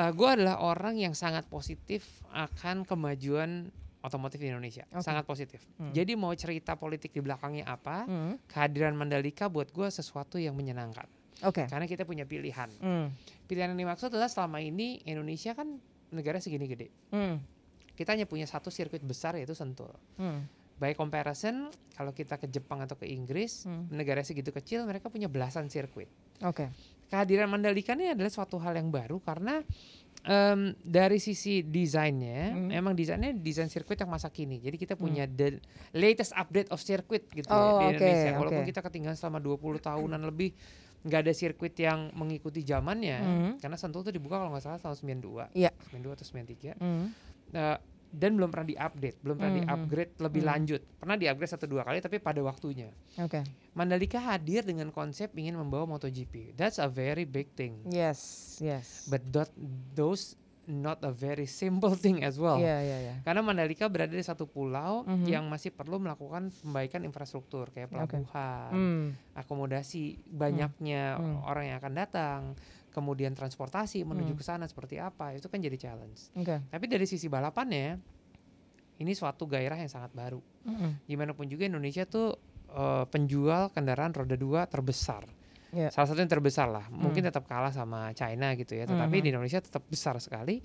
gue 0.00 0.28
Eh, 0.28 0.34
adalah 0.34 0.64
orang 0.64 0.96
yang 0.96 1.12
sangat 1.12 1.44
positif 1.44 2.24
akan 2.32 2.88
kemajuan 2.88 3.68
otomotif 4.00 4.40
di 4.40 4.48
Indonesia, 4.48 4.88
Oke. 4.90 5.04
sangat 5.04 5.28
positif. 5.28 5.60
Hmm. 5.76 5.92
Jadi 5.92 6.16
mau 6.16 6.32
cerita 6.32 6.72
politik 6.72 7.12
di 7.12 7.20
belakangnya 7.20 7.68
apa, 7.68 8.08
Hmm. 8.08 8.40
kehadiran 8.48 8.96
Mandalika 8.96 9.52
buat 9.52 9.68
gue 9.68 9.92
sesuatu 9.92 10.40
yang 10.40 10.56
menyenangkan. 10.56 11.04
Oke. 11.44 11.68
Karena 11.68 11.84
kita 11.84 12.08
punya 12.08 12.24
pilihan. 12.24 12.72
Hmm. 12.80 13.12
Pilihan 13.44 13.76
yang 13.76 13.80
dimaksud 13.84 14.08
adalah 14.08 14.32
selama 14.32 14.64
ini 14.64 15.04
Indonesia 15.04 15.52
kan 15.52 15.76
negara 16.16 16.40
segini 16.40 16.64
gede. 16.64 16.88
Hmm. 17.12 17.36
Kita 17.92 18.16
hanya 18.16 18.24
punya 18.24 18.48
satu 18.48 18.72
sirkuit 18.72 19.04
besar 19.04 19.36
yaitu 19.36 19.52
Sentul. 19.52 19.92
Hmm. 20.16 20.48
By 20.80 20.96
comparison, 20.96 21.68
kalau 21.92 22.16
kita 22.16 22.40
ke 22.40 22.48
Jepang 22.48 22.80
atau 22.80 22.96
ke 22.96 23.04
Inggris, 23.04 23.68
Hmm. 23.68 23.84
negara 23.92 24.24
segitu 24.24 24.48
kecil 24.48 24.88
mereka 24.88 25.12
punya 25.12 25.28
belasan 25.28 25.68
sirkuit. 25.68 26.08
Oke. 26.40 26.72
Kehadiran 27.10 27.50
Mandalika 27.50 27.92
ini 27.92 28.08
adalah 28.08 28.30
suatu 28.30 28.56
hal 28.56 28.72
yang 28.72 28.88
baru 28.88 29.18
karena 29.18 29.60
em, 30.20 30.76
dari 30.80 31.16
sisi 31.16 31.60
desainnya, 31.60 32.52
Hmm. 32.52 32.68
emang 32.70 32.92
desainnya 32.92 33.32
desain 33.32 33.66
sirkuit 33.66 33.96
yang 33.96 34.08
masa 34.08 34.28
kini. 34.28 34.60
Jadi 34.60 34.76
kita 34.76 34.94
punya 34.94 35.24
the 35.24 35.58
latest 35.92 36.30
update 36.32 36.68
of 36.68 36.78
circuit 36.78 37.24
gitu 37.26 37.44
ya 37.44 37.56
Oh, 37.56 37.80
di 37.82 37.84
oke, 37.88 37.98
Indonesia. 37.98 38.30
Walaupun 38.36 38.62
oke. 38.62 38.68
kita 38.68 38.80
ketinggalan 38.80 39.16
selama 39.16 39.38
20 39.40 39.58
tahunan 39.80 40.20
lebih 40.22 40.52
nggak 41.00 41.20
ada 41.24 41.32
sirkuit 41.32 41.72
yang 41.74 42.12
mengikuti 42.12 42.60
zamannya. 42.60 43.18
Hmm. 43.18 43.52
Karena 43.56 43.74
Sentul 43.74 44.04
itu 44.04 44.12
dibuka 44.12 44.36
kalau 44.36 44.52
nggak 44.52 44.60
salah 44.62 44.76
tahun 44.78 44.96
92. 45.00 45.48
Iya. 45.56 45.72
92 45.88 46.12
atau 46.12 46.26
93. 46.28 46.76
Hmm. 46.76 47.08
Eh, 47.50 47.76
dan 48.10 48.34
belum 48.34 48.50
pernah 48.50 48.66
diupdate, 48.66 49.16
belum 49.22 49.34
pernah 49.38 49.52
Mhm. 49.54 49.58
di-upgrade 49.62 50.12
lebih 50.18 50.42
Hmm. 50.42 50.50
lanjut. 50.50 50.80
Pernah 50.98 51.16
di-upgrade 51.16 51.50
satu 51.50 51.66
dua 51.66 51.82
kali 51.82 51.98
tapi 51.98 52.18
pada 52.18 52.42
waktunya. 52.42 52.90
Oke. 53.16 53.46
Mandalika 53.72 54.18
hadir 54.18 54.66
dengan 54.66 54.90
konsep 54.90 55.30
ingin 55.34 55.54
membawa 55.54 55.86
MotoGP. 55.88 56.58
That's 56.58 56.76
a 56.76 56.86
very 56.86 57.22
big 57.22 57.54
thing. 57.54 57.86
Yes. 57.86 58.58
Yes. 58.58 59.06
But 59.06 59.22
that, 59.30 59.54
those 59.94 60.34
not 60.66 61.02
a 61.02 61.10
very 61.10 61.50
simple 61.50 61.98
thing 61.98 62.22
as 62.22 62.38
well. 62.38 62.58
Iya, 62.58 62.78
iya, 62.78 62.98
iya. 63.00 63.14
Karena 63.26 63.42
Mandalika 63.42 63.90
berada 63.90 64.14
di 64.14 64.22
satu 64.22 64.46
pulau 64.46 65.02
Mhm. 65.02 65.26
yang 65.26 65.44
masih 65.46 65.74
perlu 65.74 65.98
melakukan 65.98 66.54
pembaikan 66.62 67.02
infrastruktur 67.02 67.70
kayak 67.70 67.90
pelabuhan, 67.90 68.70
Hmm. 68.70 69.04
akomodasi 69.34 70.22
banyaknya 70.30 71.18
Hmm. 71.18 71.42
orang 71.42 71.74
yang 71.74 71.76
akan 71.82 71.94
datang, 71.94 72.40
kemudian 72.90 73.32
transportasi 73.32 74.02
menuju 74.02 74.34
Hmm. 74.34 74.40
ke 74.40 74.44
sana 74.44 74.64
seperti 74.66 74.98
apa, 74.98 75.32
itu 75.32 75.46
kan 75.46 75.58
jadi 75.58 75.74
challenge. 75.74 76.34
Oke. 76.34 76.60
Tapi 76.66 76.84
dari 76.86 77.06
sisi 77.06 77.26
balapannya, 77.26 77.96
ini 78.98 79.12
suatu 79.14 79.46
gairah 79.46 79.78
yang 79.78 79.88
sangat 79.88 80.12
baru. 80.12 80.42
Mm-mm. 80.66 81.08
Gimana 81.08 81.32
pun 81.32 81.48
juga 81.48 81.64
Indonesia 81.64 82.04
tuh 82.04 82.36
eh, 82.70 83.04
penjual 83.10 83.74
kendaraan 83.74 84.14
roda 84.14 84.38
dua 84.38 84.62
terbesar. 84.62 85.26
Iya. 85.70 85.90
Salah 85.90 86.06
satu 86.06 86.18
yang 86.18 86.30
terbesar 86.30 86.70
lah. 86.70 86.86
Mungkin 86.86 87.22
tetap 87.22 87.46
kalah 87.46 87.70
sama 87.70 88.10
China 88.12 88.54
gitu 88.54 88.74
ya, 88.74 88.86
tetapi 88.86 89.18
Mhm. 89.18 89.22
di 89.22 89.28
Indonesia 89.28 89.58
tetap 89.58 89.82
besar 89.86 90.14
sekali 90.18 90.62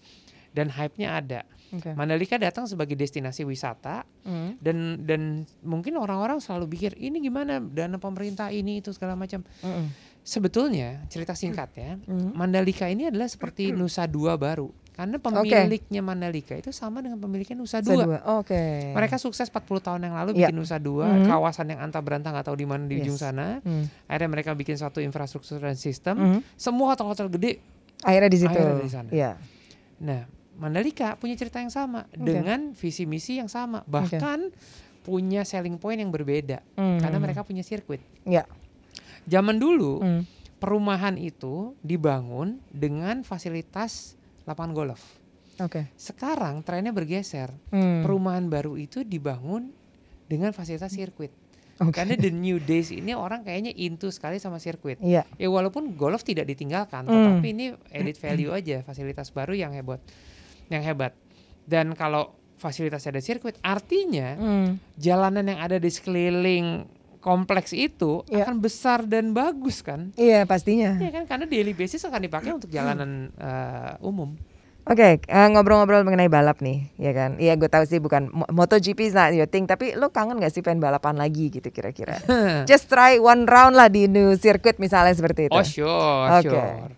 dan 0.49 0.69
hype-nya 0.69 1.17
ada. 1.17 1.41
Oke. 1.73 1.93
Mandalika 1.93 2.37
datang 2.37 2.65
sebagai 2.65 2.93
destinasi 2.93 3.41
wisata 3.41 4.05
Hmm. 4.21 4.53
dan 4.61 5.01
dan 5.01 5.21
mungkin 5.61 5.97
orang-orang 5.97 6.37
selalu 6.37 6.69
pikir 6.77 6.91
ini 6.95 7.17
gimana 7.19 7.57
dana 7.57 7.97
pemerintah 7.97 8.49
ini 8.49 8.81
itu 8.81 8.93
segala 8.93 9.17
macam. 9.17 9.41
Mm-mm. 9.61 9.89
Sebetulnya 10.25 11.05
cerita 11.05 11.37
singkatnya, 11.37 12.01
Mhm. 12.01 12.33
Mandalika 12.33 12.89
ini 12.89 13.05
adalah 13.05 13.29
seperti 13.29 13.69
Nusa 13.69 14.09
Dua 14.09 14.33
baru. 14.35 14.73
Karena 14.95 15.19
pemiliknya 15.19 16.01
Mandalika 16.01 16.55
itu 16.57 16.73
sama 16.73 17.03
dengan 17.03 17.21
pemiliknya 17.21 17.53
Nusa 17.53 17.77
Dua. 17.77 18.17
Oke. 18.41 18.89
Mereka 18.89 19.21
sukses 19.21 19.51
40 19.51 19.77
tahun 19.77 20.01
yang 20.01 20.15
lalu 20.17 20.33
Iya. 20.33 20.49
bikin 20.49 20.55
Nusa 20.57 20.81
Dua, 20.81 21.05
Mhm. 21.05 21.29
kawasan 21.29 21.67
yang 21.69 21.83
anta 21.83 22.01
berantah 22.01 22.33
nggak 22.33 22.47
tahu 22.47 22.57
di 22.57 22.65
mana 22.65 22.89
di 22.89 23.05
ujung 23.05 23.13
Yes. 23.13 23.21
sana. 23.21 23.61
Hmm. 23.61 23.85
Akhirnya 24.09 24.29
mereka 24.33 24.57
bikin 24.57 24.79
suatu 24.79 24.97
infrastruktur 24.97 25.61
dan 25.61 25.77
sistem. 25.77 26.15
Mhm. 26.17 26.39
Semua 26.57 26.95
hotel-hotel 26.95 27.29
gede. 27.29 27.61
Akhirnya 28.01 28.31
di 28.31 28.39
situ. 28.39 28.49
Akhirnya 28.55 28.81
di 28.81 28.89
sana. 28.89 29.09
Iya. 29.13 29.31
Nah, 30.01 30.21
Mandalika 30.55 31.19
punya 31.19 31.35
cerita 31.35 31.59
yang 31.59 31.69
sama 31.69 32.07
Oke. 32.07 32.23
dengan 32.23 32.71
visi 32.71 33.03
misi 33.03 33.37
yang 33.37 33.51
sama, 33.51 33.83
bahkan 33.85 34.47
punya 35.03 35.43
selling 35.43 35.75
point 35.75 35.99
yang 35.99 36.09
berbeda 36.09 36.63
Hmm. 36.73 36.97
karena 36.97 37.19
mereka 37.19 37.43
punya 37.43 37.61
sirkuit. 37.61 37.99
Iya. 38.23 38.47
Zaman 39.25 39.57
dulu 39.57 39.99
Hmm. 39.99 40.21
perumahan 40.57 41.17
itu 41.17 41.73
dibangun 41.81 42.61
dengan 42.69 43.21
fasilitas 43.21 44.15
lapangan 44.45 44.73
golf. 44.73 45.01
Oke. 45.57 45.87
Sekarang 45.95 46.61
trennya 46.61 46.91
bergeser. 46.91 47.49
Hmm. 47.71 48.03
Perumahan 48.03 48.45
baru 48.47 48.75
itu 48.75 49.01
dibangun 49.01 49.71
dengan 50.25 50.51
fasilitas 50.51 50.91
sirkuit. 50.91 51.31
Oke. 51.75 51.91
Karena 51.91 52.15
the 52.15 52.31
new 52.31 52.55
days 52.57 52.87
ini 52.87 53.11
orang 53.11 53.43
kayaknya 53.43 53.75
into 53.75 54.07
sekali 54.07 54.39
sama 54.39 54.63
sirkuit. 54.63 54.95
Iya. 54.99 55.27
Ya 55.35 55.47
walaupun 55.51 55.95
golf 55.95 56.23
tidak 56.23 56.47
ditinggalkan, 56.47 57.03
Hmm. 57.03 57.11
tetapi 57.39 57.47
ini 57.51 57.65
edit 57.91 58.15
value 58.15 58.51
aja, 58.51 58.79
fasilitas 58.81 59.31
baru 59.31 59.51
yang 59.51 59.75
hebat. 59.75 59.99
Yang 60.71 60.83
hebat. 60.87 61.11
Dan 61.67 61.91
kalau 61.93 62.31
fasilitasnya 62.55 63.19
ada 63.19 63.23
sirkuit, 63.23 63.59
artinya 63.59 64.39
Hmm. 64.39 64.69
jalanan 64.95 65.43
yang 65.45 65.59
ada 65.59 65.75
di 65.75 65.91
sekeliling 65.91 66.87
kompleks 67.25 67.73
itu 67.73 68.21
Iya. 68.27 68.45
akan 68.45 68.61
besar 68.61 69.01
dan 69.03 69.33
bagus 69.33 69.81
kan? 69.81 70.13
Iya 70.13 70.45
pastinya. 70.45 70.93
Ya 70.95 71.09
kan 71.09 71.25
karena 71.25 71.45
daily 71.45 71.73
basis 71.73 72.05
akan 72.05 72.21
dipakai 72.21 72.53
untuk 72.53 72.69
jalanan 72.69 73.33
eh, 73.33 73.97
umum. 73.99 74.37
Oke, 74.85 75.17
eh, 75.17 75.47
ngobrol-ngobrol 75.49 76.05
mengenai 76.05 76.29
balap 76.29 76.61
nih, 76.61 76.93
ya 76.95 77.09
kan? 77.09 77.41
Iya, 77.41 77.57
gue 77.57 77.65
tahu 77.65 77.89
sih 77.89 77.97
bukan 77.97 78.29
Mo- 78.29 78.45
MotoGP 78.45 78.99
is 79.03 79.17
not 79.17 79.33
your 79.33 79.49
thing, 79.49 79.65
tapi 79.65 79.97
lo 79.97 80.13
kangen 80.13 80.37
gak 80.37 80.53
sih 80.53 80.61
pengen 80.61 80.77
balapan 80.77 81.17
lagi 81.17 81.49
gitu 81.49 81.73
kira-kira? 81.73 82.21
Just 82.69 82.85
try 82.85 83.17
one 83.17 83.49
round 83.49 83.73
lah 83.73 83.89
di 83.89 84.05
new 84.05 84.37
circuit 84.37 84.77
misalnya 84.77 85.09
seperti 85.11 85.49
itu. 85.49 85.57
Oh 85.57 85.65
sure, 85.65 86.29
Oke. 86.37 86.53
sure. 86.53 86.93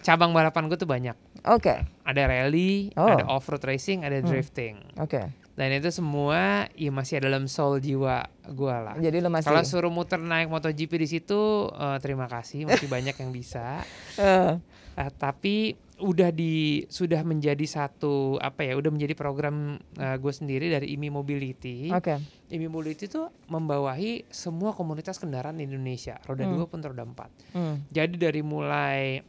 Cabang 0.00 0.32
balapan 0.32 0.64
gue 0.64 0.78
tuh 0.78 0.88
banyak. 0.88 1.12
Oke, 1.44 1.84
Ada 2.02 2.24
rally, 2.24 2.88
Oh. 2.96 3.04
ada 3.06 3.28
off-road 3.28 3.60
racing, 3.62 4.00
ada 4.00 4.16
drifting. 4.18 4.80
oke. 4.96 5.28
Dan 5.52 5.72
itu 5.72 5.88
semua 5.88 6.68
ya 6.72 6.88
masih 6.88 7.16
dalam 7.18 7.44
soul 7.46 7.80
jiwa 7.80 8.28
gue 8.48 8.76
lah. 8.76 8.94
Jadi 8.96 9.18
lo 9.18 9.28
masih 9.28 9.46
Kalau 9.46 9.62
suruh 9.62 9.88
muter 9.88 10.16
naik 10.16 10.46
MotoGP 10.46 10.92
di 10.96 11.08
situ, 11.08 11.40
eh, 11.68 11.98
terima 11.98 12.26
kasih, 12.26 12.64
masih 12.64 12.86
banyak 12.86 13.14
yang 13.14 13.30
bisa. 13.30 13.82
Eh, 14.18 14.54
Eh, 14.96 15.12
tapi 15.12 15.76
udah 16.00 16.32
di 16.32 16.80
sudah 16.88 17.20
menjadi 17.20 17.60
satu 17.62 18.40
apa 18.40 18.64
ya 18.64 18.80
udah 18.80 18.88
menjadi 18.88 19.12
program 19.12 19.76
gue 19.92 20.32
sendiri 20.32 20.72
dari 20.72 20.96
IMI 20.96 21.12
Mobility. 21.12 21.92
Oke. 21.92 22.16
IMI 22.48 22.64
Mobility 22.66 23.04
itu 23.04 23.28
membawahi 23.44 24.24
semua 24.28 24.72
komunitas 24.72 25.20
kendaraan 25.20 25.60
di 25.60 25.68
Indonesia, 25.68 26.16
roda 26.24 26.48
Hmm. 26.48 26.56
2 26.56 26.64
pun 26.64 26.80
roda 26.80 27.04
4. 27.04 27.28
Hmm. 27.52 27.76
Jadi 27.92 28.16
dari 28.16 28.40
mulai 28.40 29.20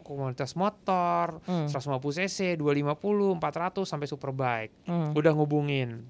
komunitas 0.00 0.52
motor, 0.52 1.40
Hmm. 1.40 1.72
150 1.72 2.12
cc, 2.20 2.60
250, 2.60 3.32
400 3.32 3.88
sampai 3.88 4.04
superbike. 4.04 4.72
Hmm. 4.84 5.16
Udah 5.16 5.32
ngubungin. 5.32 6.04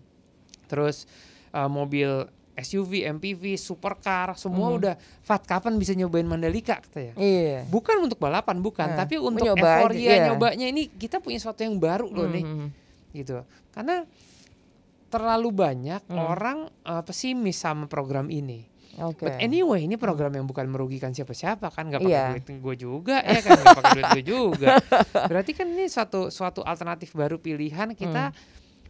Terus 0.66 1.06
eh, 1.50 1.71
mobil 1.71 2.26
SUV, 2.54 3.02
MPV, 3.11 3.54
supercar, 3.54 4.34
semua 4.34 4.70
Mhm. 4.70 4.76
udah 4.78 4.94
Fat 5.20 5.42
kapan 5.42 5.75
bisa 5.75 5.90
nyobain 5.92 6.23
Mandalika 6.23 6.78
katanya. 6.78 7.14
Iya. 7.16 7.66
Bukan 7.66 7.99
untuk 8.00 8.16
balapan, 8.16 8.58
bukan, 8.58 8.94
Nah, 8.94 8.99
tapi 8.99 9.18
untuk 9.18 9.42
mencoba 9.42 9.58
aja, 9.61 9.75
euforia 9.82 10.06
iya. 10.06 10.25
nyobanya 10.28 10.66
ini 10.66 10.87
kita 10.88 11.18
punya 11.18 11.37
sesuatu 11.37 11.61
yang 11.61 11.75
baru 11.76 12.06
loh 12.06 12.26
nih, 12.26 12.44
Hmm. 12.44 12.68
gitu. 13.11 13.42
Karena 13.70 14.06
terlalu 15.06 15.50
banyak 15.50 16.02
Hmm. 16.06 16.18
orang 16.20 16.58
eh, 16.80 17.02
pesimis 17.02 17.56
sama 17.56 17.87
program 17.87 18.26
ini. 18.28 18.66
Oke. 18.96 19.26
But 19.26 19.42
anyway, 19.42 19.82
ini 19.82 19.96
program 19.96 20.30
yang 20.30 20.46
bukan 20.46 20.70
merugikan 20.70 21.11
siapa-siapa 21.11 21.66
kan, 21.68 21.90
nggak 21.90 21.99
pakai 22.00 22.14
Iya. 22.14 22.26
duit 22.32 22.46
gue 22.54 22.75
juga, 22.78 23.16
ya 23.20 23.40
kan, 23.40 23.50
nggak 23.56 23.75
pakai 23.75 23.92
duit 23.94 24.06
gue 24.12 24.25
juga. 24.38 24.78
Berarti 25.26 25.50
kan 25.50 25.66
ini 25.66 25.90
suatu 25.90 26.30
suatu 26.30 26.62
alternatif 26.62 27.11
baru 27.11 27.34
pilihan 27.37 27.90
kita 27.92 28.30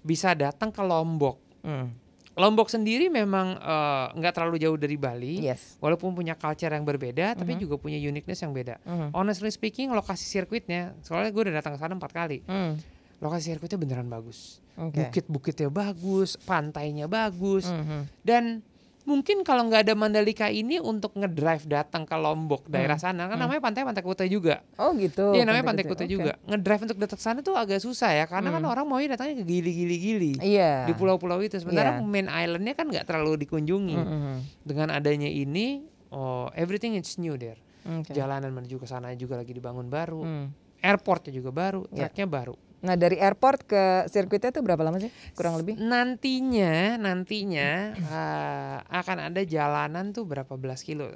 bisa 0.01 0.37
datang 0.37 0.69
ke 0.69 0.85
Lombok. 0.85 1.41
Hmm. 1.65 1.89
Lombok 2.35 2.67
sendiri 2.67 3.07
memang 3.07 3.55
eh, 3.55 4.07
nggak 4.13 4.33
terlalu 4.35 4.59
jauh 4.59 4.75
dari 4.75 4.99
Bali, 4.99 5.35
Yes. 5.41 5.79
walaupun 5.79 6.13
punya 6.13 6.35
culture 6.35 6.69
yang 6.69 6.83
berbeda, 6.83 7.35
tapi 7.35 7.55
Mhm. 7.55 7.61
juga 7.63 7.75
punya 7.79 7.95
uniqueness 7.97 8.43
yang 8.43 8.51
beda. 8.51 8.83
Hmm. 8.83 9.15
Honestly 9.15 9.49
speaking, 9.49 9.91
lokasi 9.91 10.27
sirkuitnya, 10.27 10.99
soalnya 11.01 11.31
gue 11.31 11.43
udah 11.47 11.55
datang 11.55 11.75
ke 11.75 11.79
sana 11.79 11.95
empat 11.95 12.11
kali, 12.11 12.43
Hmm. 12.43 12.75
lokasi 13.19 13.55
sirkuitnya 13.55 13.79
beneran 13.79 14.09
bagus. 14.09 14.59
Bukit-bukitnya 14.75 15.71
bagus, 15.71 16.35
pantainya 16.37 17.07
bagus, 17.07 17.71
Hmm. 17.71 18.11
dan 18.21 18.67
mungkin 19.05 19.45
kalau 19.45 19.69
nggak 19.69 19.85
ada 19.85 19.95
Mandalika 19.95 20.49
ini 20.49 20.81
untuk 20.81 21.13
ngedrive 21.15 21.65
datang 21.65 22.05
ke 22.05 22.17
Lombok 22.17 22.67
daerah 22.67 22.97
sana 22.97 23.29
kan 23.29 23.37
Hmm. 23.37 23.45
namanya 23.45 23.61
pantai 23.61 23.85
Pantai 23.85 24.01
Kuta 24.01 24.25
juga. 24.25 24.65
Oh 24.77 24.97
gitu. 24.97 25.37
Iya 25.37 25.45
namanya 25.45 25.65
Pantai 25.65 25.85
Kuta. 25.85 25.93
Kuta 25.95 26.05
Oke. 26.05 26.13
juga. 26.13 26.33
Ngedrive 26.45 26.83
untuk 26.85 26.99
datang 26.99 27.19
ke 27.21 27.25
sana 27.25 27.39
tuh 27.41 27.55
agak 27.55 27.79
susah 27.79 28.11
ya 28.11 28.25
karena 28.25 28.49
kan 28.49 28.61
Hmm. 28.61 28.73
orang 28.73 28.85
maunya 28.85 29.13
datangnya 29.13 29.41
ke 29.41 29.47
gili-gili-gili 29.47 30.41
Iya. 30.41 30.89
di 30.89 30.93
pulau-pulau 30.93 31.39
itu. 31.39 31.57
Sementara 31.57 31.95
Iya. 31.95 32.03
main 32.03 32.27
islandnya 32.27 32.73
kan 32.73 32.87
nggak 32.89 33.05
terlalu 33.05 33.45
dikunjungi. 33.45 33.95
Hmm, 33.95 34.09
hmm, 34.09 34.37
Dengan 34.65 34.89
adanya 34.91 35.29
ini, 35.29 35.85
oh 36.11 36.49
everything 36.53 36.97
is 36.97 37.15
new 37.17 37.37
there. 37.37 37.61
hmm. 37.85 38.01
Oke. 38.01 38.11
Jalanan 38.11 38.51
menuju 38.51 38.81
ke 38.81 38.89
sana 38.89 39.13
juga 39.13 39.37
lagi 39.37 39.53
dibangun 39.53 39.87
baru. 39.87 40.25
Hmm. 40.25 40.47
Airportnya 40.81 41.33
juga 41.33 41.49
baru, 41.49 41.85
Iya. 41.89 42.09
tracknya 42.09 42.25
baru. 42.27 42.57
Nah 42.85 43.01
dari 43.01 43.17
airport 43.17 43.65
ke 43.65 44.05
sirkuitnya 44.13 44.53
itu 44.53 44.61
berapa 44.61 44.85
lama 44.85 45.01
sih? 45.01 45.09
Kurang 45.33 45.57
lebih? 45.57 45.81
Nantinya, 45.81 47.01
nantinya 47.01 47.97
eh, 47.97 48.77
akan 48.85 49.33
ada 49.33 49.41
jalanan 49.43 50.13
tuh 50.13 50.29
berapa 50.29 50.53
belas 50.61 50.85
kilo. 50.85 51.09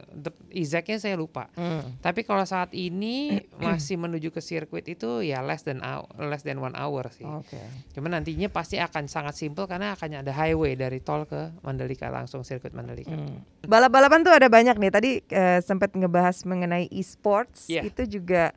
Exactnya 0.48 0.96
saya 0.96 1.20
lupa. 1.20 1.52
Hmm. 1.52 2.00
Tapi 2.00 2.24
kalau 2.24 2.48
saat 2.48 2.72
ini 2.72 3.36
masih 3.60 4.00
menuju 4.00 4.32
ke 4.32 4.40
sirkuit 4.40 4.88
itu 4.88 5.20
ya 5.20 5.44
less 5.44 5.62
than 5.68 5.84
less 6.16 6.40
than 6.42 6.56
one 6.56 6.74
hour 6.74 7.04
sih. 7.12 7.28
Oke. 7.28 7.60
Cuman 7.92 8.16
nantinya 8.16 8.48
pasti 8.48 8.80
akan 8.80 9.04
sangat 9.06 9.36
simple 9.36 9.68
karena 9.68 9.92
akan 9.92 10.24
ada 10.24 10.32
highway 10.32 10.72
dari 10.72 11.04
tol 11.04 11.28
ke 11.28 11.52
Mandalika 11.60 12.08
langsung 12.08 12.40
sirkuit 12.42 12.72
Mandalika. 12.72 13.12
Hmm. 13.12 13.44
Balap-balapan 13.68 14.24
tuh 14.24 14.32
ada 14.32 14.48
banyak 14.48 14.80
nih. 14.80 14.90
Tadi 14.90 15.10
eh, 15.28 15.60
sempat 15.60 15.92
ngebahas 15.92 16.40
mengenai 16.48 16.88
e-sports. 16.88 17.68
Iya. 17.68 17.84
Itu 17.84 18.08
juga 18.08 18.56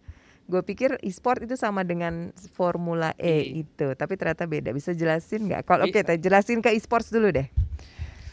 gue 0.52 0.62
pikir 0.62 1.00
e-sport 1.00 1.40
itu 1.42 1.56
sama 1.56 1.82
dengan 1.82 2.36
Formula 2.52 3.16
E 3.16 3.40
Iya. 3.40 3.64
itu, 3.64 3.88
tapi 3.96 4.20
ternyata 4.20 4.44
beda. 4.44 4.70
Bisa 4.70 4.92
jelasin 4.92 5.48
nggak? 5.48 5.64
Kalau 5.64 5.88
oke, 5.88 5.96
teh, 5.96 6.20
jelasin 6.20 6.60
ke 6.60 6.76
e-sports 6.76 7.08
dulu 7.08 7.32
deh. 7.32 7.48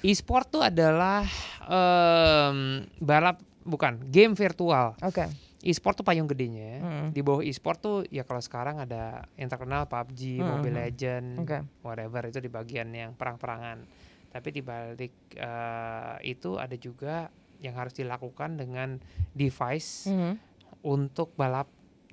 E-sport 0.01 0.47
tuh 0.49 0.63
adalah 0.63 1.23
em, 1.63 2.59
balap 2.99 3.39
bukan 3.63 4.03
game 4.05 4.35
virtual. 4.35 4.99
Oke. 4.99 5.31
E-sport 5.59 5.95
tuh 5.95 6.07
payung 6.07 6.27
gedenya. 6.27 6.79
Mm. 6.79 7.07
Di 7.11 7.21
bawah 7.21 7.43
e-sport 7.43 7.79
tuh 7.79 7.97
ya 8.09 8.23
kalau 8.23 8.39
sekarang 8.39 8.79
ada 8.79 9.27
yang 9.35 9.47
terkenal 9.47 9.87
PUBG, 9.87 10.39
Mm, 10.39 10.47
Mobile 10.49 10.71
mm. 10.73 10.83
Legend, 10.83 11.27
Oke. 11.39 11.59
whatever 11.83 12.23
itu 12.27 12.39
di 12.39 12.47
bagian 12.47 12.91
yang 12.91 13.11
perang-perangan. 13.13 13.83
Tapi 14.29 14.49
di 14.51 14.63
balik 14.63 15.15
eh, 15.35 16.15
itu 16.25 16.55
ada 16.57 16.75
juga 16.75 17.27
yang 17.59 17.75
harus 17.75 17.91
dilakukan 17.93 18.55
dengan 18.55 19.03
device 19.33 20.07
Mhm. 20.07 20.33
untuk 20.81 21.35
balap 21.35 21.67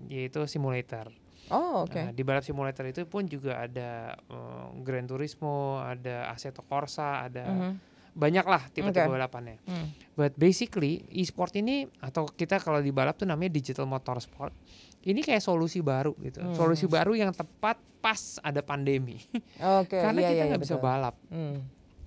yaitu 0.05 0.43
simulator. 0.45 1.11
Oh 1.47 1.85
oke. 1.85 1.93
Nah, 1.95 2.09
di 2.09 2.21
balap 2.21 2.41
simulator 2.41 2.83
itu 2.83 3.05
pun 3.05 3.25
juga 3.25 3.61
ada 3.61 4.13
eh, 4.17 4.65
Gran 4.81 5.05
Turismo, 5.05 5.77
ada 5.77 6.29
Assetto 6.29 6.61
Corsa, 6.61 7.21
ada 7.23 7.45
Mhm. 7.45 7.71
banyak 8.15 8.45
lah 8.45 8.63
tipe-tipe 8.69 9.05
Oke. 9.05 9.13
balapannya. 9.13 9.59
Hmm. 9.63 9.91
But 10.15 10.33
basically 10.35 11.03
e-sport 11.11 11.53
ini 11.53 11.83
atau 11.99 12.25
kita 12.25 12.57
kalau 12.57 12.79
di 12.79 12.89
balap 12.89 13.15
tuh 13.15 13.27
namanya 13.27 13.51
digital 13.51 13.85
motorsport. 13.85 14.55
Ini 15.01 15.21
kayak 15.21 15.37
solusi 15.39 15.85
baru 15.85 16.17
gitu. 16.17 16.41
Hmm. 16.41 16.55
Solusi 16.55 16.87
baru 16.87 17.13
yang 17.13 17.29
tepat 17.29 17.77
pas 17.99 18.39
ada 18.41 18.63
pandemi. 18.63 19.21
Oke. 19.61 19.99
Karena 20.03 20.17
iya, 20.17 20.29
kita 20.31 20.35
iya, 20.35 20.43
nggak 20.49 20.63
bisa 20.63 20.75
betul. 20.75 20.87
balap. 20.87 21.15
Hmm. 21.29 21.57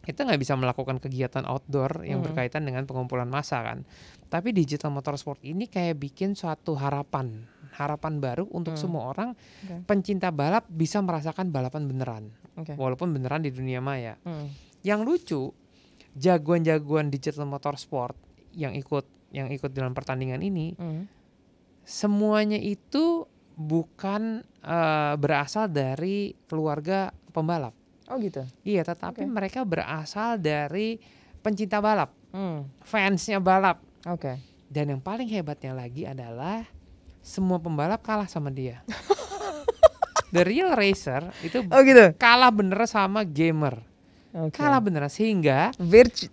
Kita 0.01 0.25
nggak 0.25 0.41
bisa 0.41 0.57
melakukan 0.57 0.97
kegiatan 0.97 1.45
outdoor 1.45 2.03
yang 2.03 2.25
Hmm. 2.25 2.27
berkaitan 2.27 2.65
dengan 2.65 2.89
pengumpulan 2.89 3.29
massa 3.29 3.61
kan. 3.61 3.85
Tapi 4.27 4.51
digital 4.51 4.89
motorsport 4.89 5.39
ini 5.43 5.69
kayak 5.69 5.95
bikin 5.95 6.33
suatu 6.33 6.73
harapan, 6.75 7.45
harapan 7.79 8.19
baru 8.19 8.45
untuk 8.51 8.75
Hmm. 8.75 8.83
semua 8.83 9.03
orang 9.09 9.31
Oke. 9.65 9.87
pencinta 9.87 10.29
balap 10.29 10.67
bisa 10.67 10.99
merasakan 10.99 11.49
balapan 11.49 11.87
beneran, 11.87 12.25
Oke. 12.55 12.75
walaupun 12.75 13.15
beneran 13.15 13.41
di 13.41 13.51
dunia 13.51 13.79
maya. 13.79 14.19
Hmm. 14.23 14.51
Yang 14.83 15.01
lucu, 15.03 15.43
jagoan-jagoan 16.15 17.09
digital 17.09 17.47
motorsport 17.47 18.19
yang 18.53 18.75
ikut 18.75 19.07
yang 19.31 19.47
ikut 19.49 19.71
dalam 19.71 19.93
pertandingan 19.93 20.41
ini 20.41 20.75
Hmm. 20.75 21.07
semuanya 21.83 22.59
itu 22.59 23.25
bukan 23.55 24.43
eh, 24.59 25.15
berasal 25.17 25.67
dari 25.67 26.35
keluarga 26.45 27.09
pembalap. 27.31 27.73
Oh 28.07 28.19
gitu. 28.19 28.43
Iya, 28.63 28.85
tetapi 28.85 29.23
Oke. 29.23 29.31
mereka 29.31 29.61
berasal 29.63 30.37
dari 30.37 30.99
pencinta 31.39 31.79
balap, 31.79 32.13
Hmm. 32.31 32.67
fansnya 32.83 33.39
balap. 33.39 33.81
Oke. 34.05 34.37
Dan 34.67 34.93
yang 34.93 35.01
paling 35.01 35.25
hebatnya 35.27 35.73
lagi 35.73 36.05
adalah 36.05 36.67
semua 37.29 37.61
pembalap 37.61 38.01
kalah 38.01 38.25
sama 38.25 38.49
dia. 38.49 38.81
The 40.29 40.45
real 40.45 40.73
racer 40.73 41.25
itu 41.41 41.65
Oh 41.65 41.81
gitu. 41.81 42.13
kalah 42.17 42.49
bener 42.49 42.85
sama 42.85 43.25
gamer. 43.25 43.81
Oke. 44.29 44.61
Kalah 44.61 44.77
beneran 44.79 45.09
sehingga 45.09 45.73
Virtu- 45.81 46.29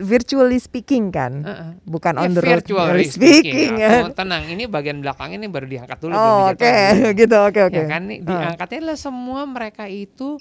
virtually 0.00 0.62
speaking 0.62 1.10
kan, 1.10 1.42
uh-uh, 1.42 1.70
bukan 1.82 2.14
Ya, 2.14 2.22
on 2.22 2.30
the 2.30 2.38
road. 2.38 2.62
virtually 2.62 3.02
speaking. 3.04 3.82
ya. 3.82 4.06
Aku 4.06 4.14
tenang, 4.14 4.46
ini 4.46 4.70
bagian 4.70 5.02
belakang 5.02 5.34
ini 5.34 5.50
baru 5.50 5.66
diangkat 5.66 5.98
dulu. 5.98 6.14
Oh 6.14 6.46
oke, 6.48 6.62
dulu. 6.62 7.10
gitu 7.20 7.36
oke 7.36 7.60
oke. 7.66 7.74
Ya 7.76 7.90
kan, 7.90 8.02
Ah. 8.06 8.22
diangkatnya 8.46 8.78
adalah 8.78 8.94
semua 8.96 9.42
mereka 9.44 9.90
itu 9.90 10.38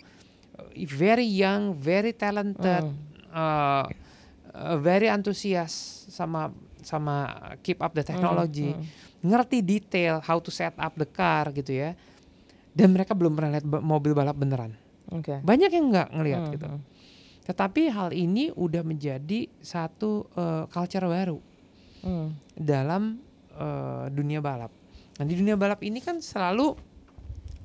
uh, 0.56 0.70
very 0.88 1.26
young, 1.26 1.74
very 1.74 2.14
talented, 2.14 2.86
Hmm. 2.86 3.34
uh, 3.34 3.90
uh, 4.54 4.78
very 4.78 5.10
antusias 5.10 5.74
sama 6.06 6.54
sama 6.86 7.34
keep 7.60 7.82
up 7.82 7.94
the 7.94 8.06
technology, 8.06 8.78
Hmm, 8.78 8.86
ngerti 9.22 9.62
detail 9.62 10.20
how 10.20 10.38
to 10.38 10.50
set 10.50 10.74
up 10.76 10.94
the 10.94 11.06
car 11.06 11.50
gitu 11.52 11.72
ya. 11.72 11.94
Dan 12.72 12.96
mereka 12.96 13.12
belum 13.12 13.34
pernah 13.34 13.56
lihat 13.56 13.66
mobil 13.66 14.12
balap 14.12 14.36
beneran. 14.36 14.74
Oke. 15.12 15.42
Banyak 15.42 15.70
yang 15.70 15.86
nggak 15.90 16.10
ngelihat 16.12 16.42
Hmm, 16.42 16.54
gitu. 16.54 16.68
hmm. 16.68 16.82
Tetapi 17.42 17.82
hal 17.90 18.10
ini 18.12 18.48
udah 18.50 18.80
menjadi 18.80 19.50
satu 19.60 20.30
uh, 20.34 20.64
culture 20.68 21.04
baru 21.04 21.38
Hmm. 22.02 22.34
dalam 22.56 23.22
eh, 23.52 24.06
dunia 24.10 24.40
balap. 24.40 24.72
Nah 25.20 25.26
di 25.28 25.36
dunia 25.36 25.54
balap 25.54 25.84
ini 25.84 26.00
kan 26.00 26.18
selalu 26.18 26.74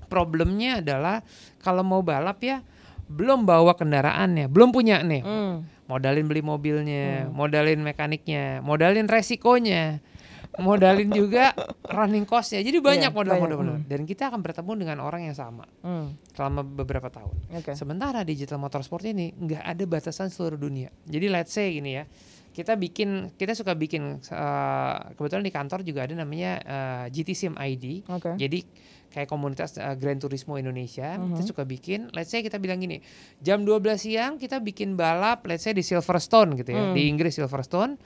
problemnya 0.06 0.82
adalah 0.82 1.22
kalau 1.58 1.80
mau 1.80 2.02
balap 2.02 2.38
ya 2.40 2.60
belum 3.06 3.46
bawa 3.46 3.72
kendaraannya, 3.72 4.50
belum 4.50 4.74
punya 4.74 4.98
nih, 5.00 5.22
Hmm. 5.22 5.62
modalin 5.86 6.26
beli 6.26 6.42
mobilnya, 6.42 7.30
modalin 7.30 7.78
mekaniknya, 7.80 8.58
modalin 8.60 9.06
resikonya. 9.06 10.02
Modalin 10.58 11.10
juga 11.10 11.52
running 11.84 12.24
costnya. 12.24 12.60
Jadi 12.60 12.78
banyak 12.78 13.10
Iya, 13.10 13.14
modal-modal. 13.14 13.56
banyak, 13.58 13.76
modal. 13.78 13.88
Dan 13.88 14.00
kita 14.02 14.28
akan 14.28 14.40
bertemu 14.40 14.72
dengan 14.76 14.98
orang 15.00 15.24
yang 15.24 15.34
sama 15.34 15.64
Hmm, 15.80 16.16
selama 16.32 16.60
beberapa 16.62 17.06
tahun. 17.06 17.34
Oke. 17.54 17.72
Sementara 17.72 18.22
digital 18.22 18.56
motorsport 18.56 19.04
ini 19.04 19.32
nggak 19.32 19.62
ada 19.62 19.84
batasan 19.84 20.28
seluruh 20.28 20.56
dunia. 20.56 20.88
Jadi 21.02 21.26
let's 21.26 21.50
say 21.50 21.72
gini 21.72 21.94
ya, 21.94 22.04
kita 22.50 22.72
bikin, 22.72 23.32
kita 23.32 23.52
suka 23.52 23.72
bikin 23.72 24.16
eh, 24.18 24.96
kebetulan 25.12 25.42
di 25.42 25.50
kantor 25.50 25.80
juga 25.82 26.02
ada 26.02 26.14
namanya 26.14 26.52
eh, 26.58 27.04
GT 27.10 27.28
Sim 27.32 27.54
ID. 27.54 28.08
Oke. 28.08 28.32
Jadi 28.34 28.64
kayak 29.06 29.28
komunitas 29.28 29.76
eh, 29.76 29.92
Gran 29.94 30.16
Turismo 30.16 30.56
Indonesia, 30.56 31.14
Mhm. 31.14 31.32
kita 31.32 31.42
suka 31.46 31.62
bikin, 31.62 32.08
let's 32.10 32.28
say 32.28 32.40
kita 32.40 32.56
bilang 32.56 32.76
gini, 32.78 33.00
jam 33.38 33.60
12 33.62 33.96
siang 33.98 34.36
kita 34.36 34.58
bikin 34.58 34.92
balap, 34.94 35.44
let's 35.44 35.62
say 35.62 35.72
di 35.72 35.80
Silverstone 35.80 36.52
gitu 36.54 36.70
ya, 36.70 36.80
Hmm. 36.82 36.92
di 36.92 37.06
Inggris 37.06 37.32
Silverstone, 37.34 37.96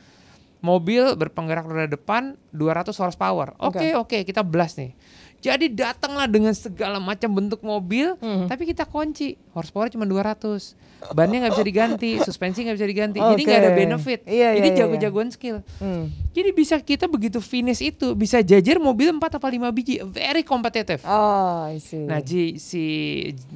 mobil 0.60 1.16
berpenggerak 1.16 1.64
roda 1.64 1.86
depan 1.86 2.22
200 2.50 2.92
horsepower. 2.94 3.56
Oke 3.58 3.92
oke 3.94 4.22
kita 4.22 4.40
blast 4.40 4.76
nih. 4.76 4.92
Jadi 5.40 5.72
datanglah 5.72 6.28
dengan 6.28 6.52
segala 6.52 7.00
macam 7.00 7.32
bentuk 7.32 7.64
mobil, 7.64 8.12
Hmm. 8.20 8.44
tapi 8.44 8.68
kita 8.68 8.84
kunci 8.84 9.40
horsepower 9.56 9.88
cuma 9.88 10.04
200, 10.04 10.76
bannya 11.16 11.40
nggak 11.40 11.56
bisa 11.56 11.64
diganti, 11.64 12.10
suspensi 12.28 12.60
nggak 12.60 12.76
bisa 12.76 12.84
diganti, 12.84 13.16
jadi 13.16 13.40
nggak 13.40 13.56
ada 13.58 13.72
benefit. 13.72 14.20
Iya, 14.28 14.52
Ini 14.52 14.60
iya, 14.60 14.68
iya, 14.68 14.78
jago-jagoan 14.84 15.32
skill. 15.32 15.64
Hmm. 15.80 16.12
Jadi 16.36 16.50
bisa 16.52 16.76
kita 16.76 17.08
begitu 17.08 17.40
finish 17.40 17.80
itu 17.80 18.12
bisa 18.12 18.44
jajar 18.44 18.76
mobil 18.76 19.08
4 19.10 19.40
apa 19.40 19.48
5 19.48 19.72
biji, 19.72 20.04
very 20.04 20.44
kompetitif. 20.44 21.00
Oh, 21.08 21.64
I 21.64 21.80
see. 21.80 22.04
Nah, 22.04 22.20
Ji, 22.20 22.60
si 22.60 22.84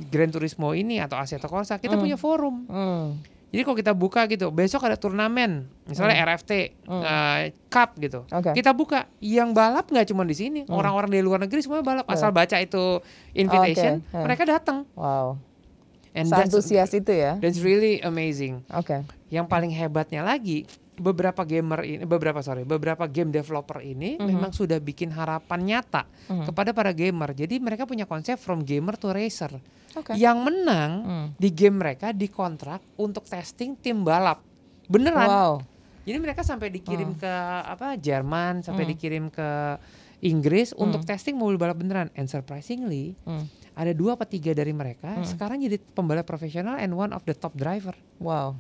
Gran 0.09 0.33
Turismo 0.33 0.73
ini 0.73 1.05
atau 1.05 1.21
Assetto 1.21 1.53
Corsa 1.53 1.77
kita 1.77 1.95
Hmm. 1.95 2.03
punya 2.03 2.17
forum. 2.17 2.65
Hmm. 2.65 3.21
Jadi 3.55 3.63
kalau 3.63 3.79
kita 3.79 3.93
buka 3.95 4.27
gitu, 4.27 4.51
besok 4.51 4.83
ada 4.83 4.99
turnamen, 4.99 5.71
misalnya 5.87 6.27
RFT, 6.27 6.75
Hmm. 6.91 7.03
eh, 7.07 7.55
Cup 7.71 7.95
gitu. 8.03 8.27
Oke. 8.27 8.51
Kita 8.51 8.75
buka, 8.75 9.07
yang 9.23 9.55
balap 9.55 9.87
nggak 9.87 10.11
cuma 10.11 10.27
di 10.27 10.35
sini, 10.35 10.67
Hmm. 10.67 10.75
orang-orang 10.75 11.15
dari 11.15 11.23
luar 11.23 11.39
negeri 11.39 11.63
semua 11.63 11.79
balap. 11.79 12.03
Asal 12.11 12.35
baca 12.35 12.59
itu 12.59 12.99
invitation, 13.31 14.03
Oke, 14.03 14.11
hmm. 14.11 14.23
mereka 14.27 14.43
datang. 14.43 14.83
Wow. 14.99 15.39
And 16.15 16.27
that's, 16.27 16.51
Seantusias 16.51 16.91
itu 16.95 17.11
ya. 17.11 17.39
that's 17.39 17.63
really 17.63 18.03
amazing. 18.03 18.67
Oke. 18.71 19.07
Yang 19.31 19.47
paling 19.47 19.71
hebatnya 19.71 20.27
lagi, 20.27 20.67
beberapa 20.95 21.43
gamer 21.43 21.81
ini, 21.83 22.03
beberapa 22.07 22.39
sorry, 22.41 22.63
beberapa 22.63 23.05
game 23.11 23.35
developer 23.35 23.83
ini 23.83 24.19
Mhm. 24.19 24.27
memang 24.27 24.51
sudah 24.55 24.79
bikin 24.79 25.11
harapan 25.11 25.61
nyata 25.63 26.07
Mhm. 26.31 26.45
kepada 26.51 26.71
para 26.71 26.95
gamer. 26.95 27.35
Jadi 27.35 27.59
mereka 27.59 27.85
punya 27.85 28.07
konsep 28.07 28.39
from 28.39 28.63
gamer 28.63 28.95
to 28.95 29.11
racer. 29.11 29.51
Oke. 29.95 30.19
Yang 30.19 30.39
menang 30.43 30.93
Hmm. 31.03 31.27
di 31.39 31.49
game 31.55 31.79
mereka 31.79 32.11
dikontrak 32.11 32.83
untuk 32.99 33.27
testing 33.27 33.79
tim 33.79 34.03
balap. 34.03 34.43
Beneran. 34.91 35.29
Wow. 35.31 35.55
Jadi 36.05 36.19
mereka 36.21 36.45
sampai 36.45 36.69
dikirim 36.69 37.17
Hmm. 37.17 37.21
ke 37.23 37.35
apa 37.65 37.97
Jerman, 37.97 38.61
sampai 38.61 38.85
Hmm. 38.85 38.93
dikirim 38.93 39.25
ke 39.31 39.49
Inggris 40.25 40.73
untuk 40.77 41.05
Hmm. 41.05 41.11
testing 41.15 41.37
mobil 41.37 41.57
balap 41.57 41.79
beneran. 41.79 42.09
And 42.17 42.29
surprisingly, 42.29 43.17
Hmm. 43.25 43.49
ada 43.75 43.93
dua 43.93 44.17
atau 44.17 44.29
tiga 44.29 44.53
dari 44.53 44.73
mereka 44.73 45.21
Hmm. 45.21 45.27
sekarang 45.27 45.61
jadi 45.63 45.77
pembalap 45.81 46.25
profesional 46.25 46.77
and 46.77 46.93
one 46.93 47.13
of 47.13 47.25
the 47.25 47.33
top 47.33 47.53
driver. 47.55 47.95
Wow. 48.19 48.57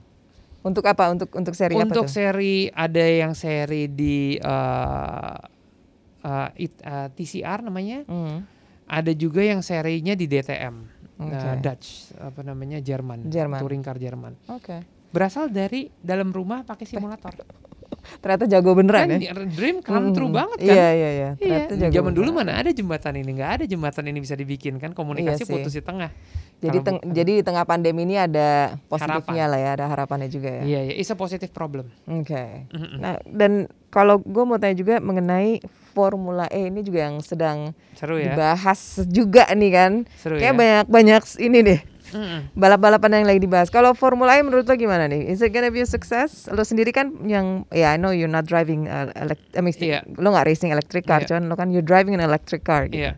Untuk 0.64 0.82
apa? 0.82 1.12
Untuk 1.12 1.28
untuk 1.30 1.52
seri 1.52 1.76
untuk 1.76 2.02
apa 2.02 2.08
tuh? 2.08 2.10
seri 2.10 2.66
ada 2.66 3.04
yang 3.04 3.36
seri 3.36 3.84
di 3.86 4.40
uh, 4.40 5.36
uh, 6.20 6.48
it- 6.56 6.80
uh, 6.80 7.12
TCR 7.12 7.60
namanya, 7.60 8.00
Hmm. 8.04 8.48
ada 8.84 9.12
juga 9.12 9.40
yang 9.40 9.60
serinya 9.60 10.12
di 10.12 10.24
DTM. 10.24 10.74
Oke. 11.14 11.30
Nah, 11.30 11.54
Dutch 11.56 12.10
apa 12.16 12.40
namanya 12.42 12.80
Jerman, 12.80 13.28
Jerman. 13.28 13.60
touring 13.60 13.82
car 13.82 13.96
Jerman. 13.96 14.34
Oke. 14.48 14.82
Berasal 15.08 15.46
dari 15.46 15.86
dalam 15.94 16.32
rumah 16.32 16.64
pakai 16.64 16.88
simulator. 16.88 17.38
Ternyata 18.16 18.44
jago 18.46 18.70
beneran 18.72 19.06
kan 19.06 19.18
ya. 19.18 19.32
dream 19.46 19.80
come 19.80 20.10
true 20.10 20.26
Hmm. 20.26 20.36
banget 20.36 20.58
kan? 20.58 20.68
Iya 20.70 20.88
iya 20.88 21.10
iya. 21.10 21.10
Iya, 21.10 21.30
Ternyata 21.36 21.72
jago 21.78 21.94
zaman 21.94 22.12
dulu 22.12 22.30
beneran. 22.30 22.46
mana 22.46 22.60
ada 22.60 22.70
jembatan 22.70 23.12
ini, 23.14 23.30
nggak 23.32 23.50
ada 23.52 23.64
jembatan 23.64 24.04
ini 24.06 24.18
bisa 24.18 24.34
dibikin 24.34 24.74
kan 24.76 24.90
komunikasi 24.90 25.42
Iya 25.42 25.50
putus 25.50 25.72
di 25.72 25.80
tengah. 25.80 26.10
Jadi 26.56 26.78
teng- 26.80 26.96
bukan. 26.98 27.12
jadi 27.12 27.32
di 27.34 27.42
tengah 27.42 27.64
pandemi 27.64 28.02
ini 28.02 28.16
ada 28.16 28.48
positifnya 28.86 29.44
lah 29.46 29.58
ya, 29.58 29.70
ada 29.74 29.84
harapannya 29.86 30.26
juga 30.26 30.48
ya. 30.50 30.62
Iya, 30.62 30.80
iya, 30.82 30.94
it's 30.96 31.08
a 31.08 31.14
positive 31.14 31.50
problem. 31.50 31.90
Oke. 32.04 32.64
Mm-mm. 32.66 32.96
Nah, 32.96 33.20
dan 33.22 33.52
kalau 33.88 34.18
gue 34.18 34.42
mau 34.42 34.56
tanya 34.56 34.72
juga 34.72 34.96
mengenai 34.98 35.60
Formula 35.92 36.48
E 36.48 36.66
ini 36.66 36.80
juga 36.80 37.04
yang 37.04 37.20
sedang 37.20 37.70
Seru 37.92 38.16
ya, 38.16 38.32
dibahas 38.32 38.80
juga 39.06 39.46
nih 39.48 39.70
kan. 39.70 39.92
seru 40.16 40.36
Kayak 40.36 40.50
ya. 40.50 40.58
banyak 40.58 40.84
banyak 40.88 41.22
ini 41.38 41.58
deh 41.62 41.80
Mm-mm. 42.14 42.54
balap-balapan 42.54 43.20
yang 43.20 43.26
lagi 43.26 43.42
dibahas. 43.42 43.68
Kalau 43.68 43.90
Formula 43.92 44.38
E 44.38 44.40
menurut 44.40 44.62
lo 44.62 44.74
gimana 44.74 45.04
nih? 45.04 45.26
Is 45.26 45.42
it 45.42 45.50
gonna 45.50 45.68
be 45.68 45.82
a 45.82 45.86
success? 45.86 46.46
Lo 46.48 46.62
sendiri 46.62 46.88
kan 46.88 47.10
yang 47.26 47.66
ya 47.68 47.92
I 47.92 47.98
know 47.98 48.14
you're 48.14 48.30
not 48.30 48.46
driving 48.46 48.86
uh, 48.86 49.10
elect, 49.18 49.42
I 49.52 49.60
mean, 49.60 49.74
Iya. 49.74 50.06
lo 50.14 50.30
nggak 50.30 50.46
racing 50.46 50.70
electric 50.70 51.04
car, 51.04 51.22
Iya. 51.22 51.34
cuman 51.34 51.50
lo 51.50 51.54
kan 51.54 51.74
you're 51.74 51.82
driving 51.82 52.14
an 52.14 52.22
electric 52.22 52.62
car 52.62 52.86
gitu. 52.86 53.12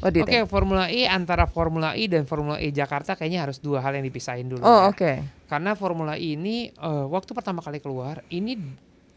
You 0.00 0.24
Oke, 0.24 0.32
think? 0.32 0.48
Formula 0.48 0.88
E 0.88 1.04
antara 1.04 1.44
Formula 1.44 1.92
E 1.92 2.08
dan 2.08 2.24
Formula 2.24 2.56
E 2.56 2.72
Jakarta 2.72 3.12
kayaknya 3.12 3.44
harus 3.44 3.60
dua 3.60 3.84
hal 3.84 3.92
yang 3.92 4.08
dipisahin 4.08 4.48
dulu. 4.48 4.64
Oh 4.64 4.88
ya. 4.88 4.88
oke. 4.88 5.12
Karena 5.44 5.76
Formula 5.76 6.16
E 6.16 6.40
ini 6.40 6.72
eh, 6.72 7.04
waktu 7.04 7.36
pertama 7.36 7.60
kali 7.60 7.84
keluar 7.84 8.24
ini 8.30 8.56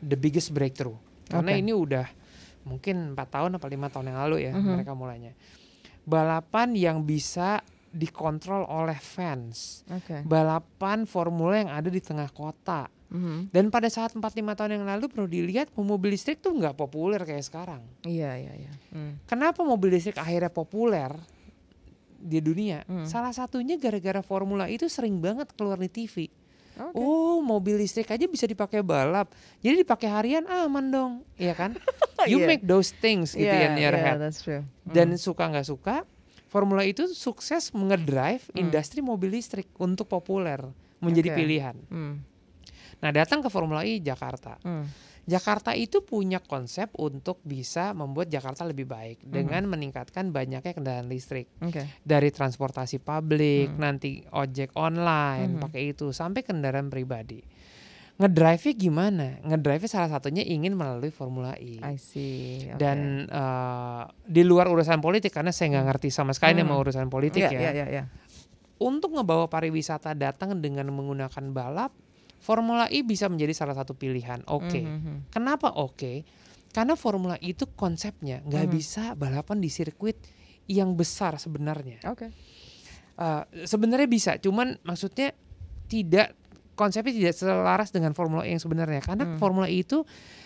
the 0.03 0.19
biggest 0.19 0.51
breakthrough. 0.51 0.99
Karena 1.23 1.55
Oke. 1.55 1.61
ini 1.63 1.71
udah 1.71 2.03
mungkin 2.67 3.15
empat 3.15 3.31
tahun 3.31 3.55
atau 3.55 3.67
lima 3.67 3.87
tahun 3.87 4.11
yang 4.11 4.19
lalu 4.27 4.35
ya 4.43 4.51
Mhm. 4.51 4.75
mereka 4.75 4.91
mulainya. 4.91 5.31
Balapan 6.03 6.75
yang 6.75 6.99
bisa 6.99 7.63
dikontrol 7.93 8.65
oleh 8.65 8.97
fans. 8.97 9.85
Oke. 9.87 10.25
Balapan 10.25 11.05
formula 11.05 11.55
yang 11.55 11.69
ada 11.69 11.87
di 11.87 12.01
tengah 12.01 12.27
kota. 12.27 12.89
Mhm. 13.07 13.53
Dan 13.53 13.69
pada 13.69 13.85
saat 13.87 14.11
4-5 14.11 14.25
tahun 14.51 14.81
yang 14.81 14.85
lalu 14.89 15.05
perlu 15.05 15.29
dilihat 15.29 15.69
mobil 15.77 16.11
listrik 16.11 16.41
tuh 16.41 16.49
nggak 16.51 16.73
populer 16.73 17.21
kayak 17.21 17.45
sekarang. 17.45 17.85
Iya 18.01 18.33
iya 18.33 18.53
iya. 18.57 18.71
Hmm. 18.89 19.21
Kenapa 19.23 19.61
mobil 19.61 19.93
listrik 19.93 20.17
akhirnya 20.17 20.49
populer 20.49 21.13
di 22.17 22.41
dunia? 22.41 22.81
Hmm. 22.83 23.05
Salah 23.05 23.29
satunya 23.29 23.77
gara-gara 23.77 24.19
formula 24.19 24.65
itu 24.65 24.89
sering 24.89 25.21
banget 25.21 25.53
keluar 25.53 25.77
di 25.77 25.87
TV. 25.87 26.25
Oke. 26.73 26.97
Oh, 26.97 27.37
mobil 27.37 27.77
listrik 27.77 28.09
aja 28.09 28.25
bisa 28.25 28.49
dipakai 28.49 28.81
balap. 28.81 29.29
Jadi 29.61 29.85
dipakai 29.85 30.09
harian 30.09 30.41
aman 30.43 30.85
dong, 30.89 31.11
iya 31.37 31.53
kan? 31.53 31.77
You 32.25 32.39
Iya. 32.39 32.47
make 32.49 32.63
those 32.63 32.95
things 32.95 33.35
gitu 33.35 33.45
Iya, 33.45 33.69
in 33.69 33.83
your 33.83 33.91
iya, 33.91 34.15
head. 34.15 34.17
that's 34.17 34.39
true. 34.39 34.63
Dan 34.81 35.19
suka 35.19 35.43
nggak 35.43 35.67
suka, 35.67 36.07
formula 36.53 36.85
itu 36.85 37.09
sukses 37.09 37.73
ngedrive 37.73 38.45
Hmm. 38.53 38.61
industri 38.61 39.01
mobil 39.01 39.33
listrik 39.33 39.73
untuk 39.81 40.05
populer 40.05 40.61
menjadi 41.01 41.33
Oke. 41.33 41.37
pilihan. 41.41 41.75
Hmm. 41.89 42.21
Nah, 43.01 43.09
datang 43.09 43.41
ke 43.41 43.49
Formula 43.49 43.81
E 43.81 43.97
Jakarta. 43.97 44.61
Hmm. 44.61 44.85
Jakarta 45.23 45.71
itu 45.71 46.03
punya 46.03 46.43
konsep 46.43 46.91
untuk 46.99 47.39
bisa 47.41 47.95
membuat 47.95 48.27
Jakarta 48.27 48.67
lebih 48.67 48.85
baik 48.85 49.23
Hmm. 49.23 49.31
dengan 49.33 49.71
meningkatkan 49.71 50.29
banyaknya 50.29 50.75
kendaraan 50.75 51.07
listrik 51.07 51.47
Oke. 51.59 51.87
dari 52.03 52.27
transportasi 52.27 52.99
publik, 52.99 53.71
Hmm. 53.71 53.79
nanti 53.81 54.19
ojek 54.29 54.75
online 54.75 55.57
Mhm. 55.57 55.61
pakai 55.63 55.95
itu 55.95 56.11
sampai 56.11 56.43
kendaraan 56.43 56.91
pribadi. 56.91 57.39
Ngedrive-nya 58.13 58.73
gimana? 58.77 59.27
Ngedrive 59.41 59.89
salah 59.89 60.05
satunya 60.05 60.45
ingin 60.45 60.77
melalui 60.77 61.09
Formula 61.09 61.57
E. 61.57 61.81
I 61.81 61.97
see. 61.97 62.69
Oke. 62.69 62.77
Dan 62.77 63.25
eh, 63.25 64.03
di 64.23 64.45
luar 64.45 64.69
urusan 64.69 65.01
politik 65.01 65.33
karena 65.33 65.49
saya 65.49 65.73
nggak 65.73 65.85
ngerti 65.89 66.09
sama 66.13 66.29
sekali 66.29 66.61
Hmm. 66.61 66.69
sama 66.69 66.75
urusan 66.77 67.07
politik 67.09 67.41
Iya, 67.41 67.49
ya. 67.49 67.59
iya, 67.59 67.71
iya, 67.73 67.85
iya. 67.89 68.03
Untuk 68.77 69.17
ngebawa 69.17 69.49
pariwisata 69.49 70.13
datang 70.13 70.61
dengan 70.61 70.85
menggunakan 70.93 71.45
balap, 71.49 71.91
Formula 72.37 72.85
E 72.91 73.01
bisa 73.01 73.25
menjadi 73.31 73.55
salah 73.55 73.73
satu 73.73 73.95
pilihan. 73.95 74.43
Oke. 74.45 74.83
Mhm. 74.83 75.31
Kenapa 75.31 75.73
oke? 75.73 76.21
Karena 76.69 76.93
Formula 76.93 77.39
E 77.39 77.49
itu 77.49 77.65
konsepnya 77.73 78.43
nggak 78.43 78.65
Mhm. 78.67 78.73
bisa 78.73 79.03
balapan 79.15 79.57
di 79.57 79.71
sirkuit 79.71 80.19
yang 80.69 80.93
besar 80.93 81.41
sebenarnya. 81.41 81.97
Oke. 82.05 82.29
Eh, 83.13 83.43
sebenarnya 83.65 84.05
bisa, 84.05 84.31
cuman 84.37 84.77
maksudnya 84.81 85.33
tidak 85.87 86.33
konsepnya 86.73 87.13
tidak 87.13 87.33
selaras 87.33 87.89
dengan 87.89 88.11
Formula 88.11 88.43
E 88.43 88.51
yang 88.51 88.61
sebenarnya. 88.61 88.99
Karena 88.99 89.25
Hmm. 89.25 89.37
Formula 89.37 89.65
E 89.65 89.79
itu 89.79 90.03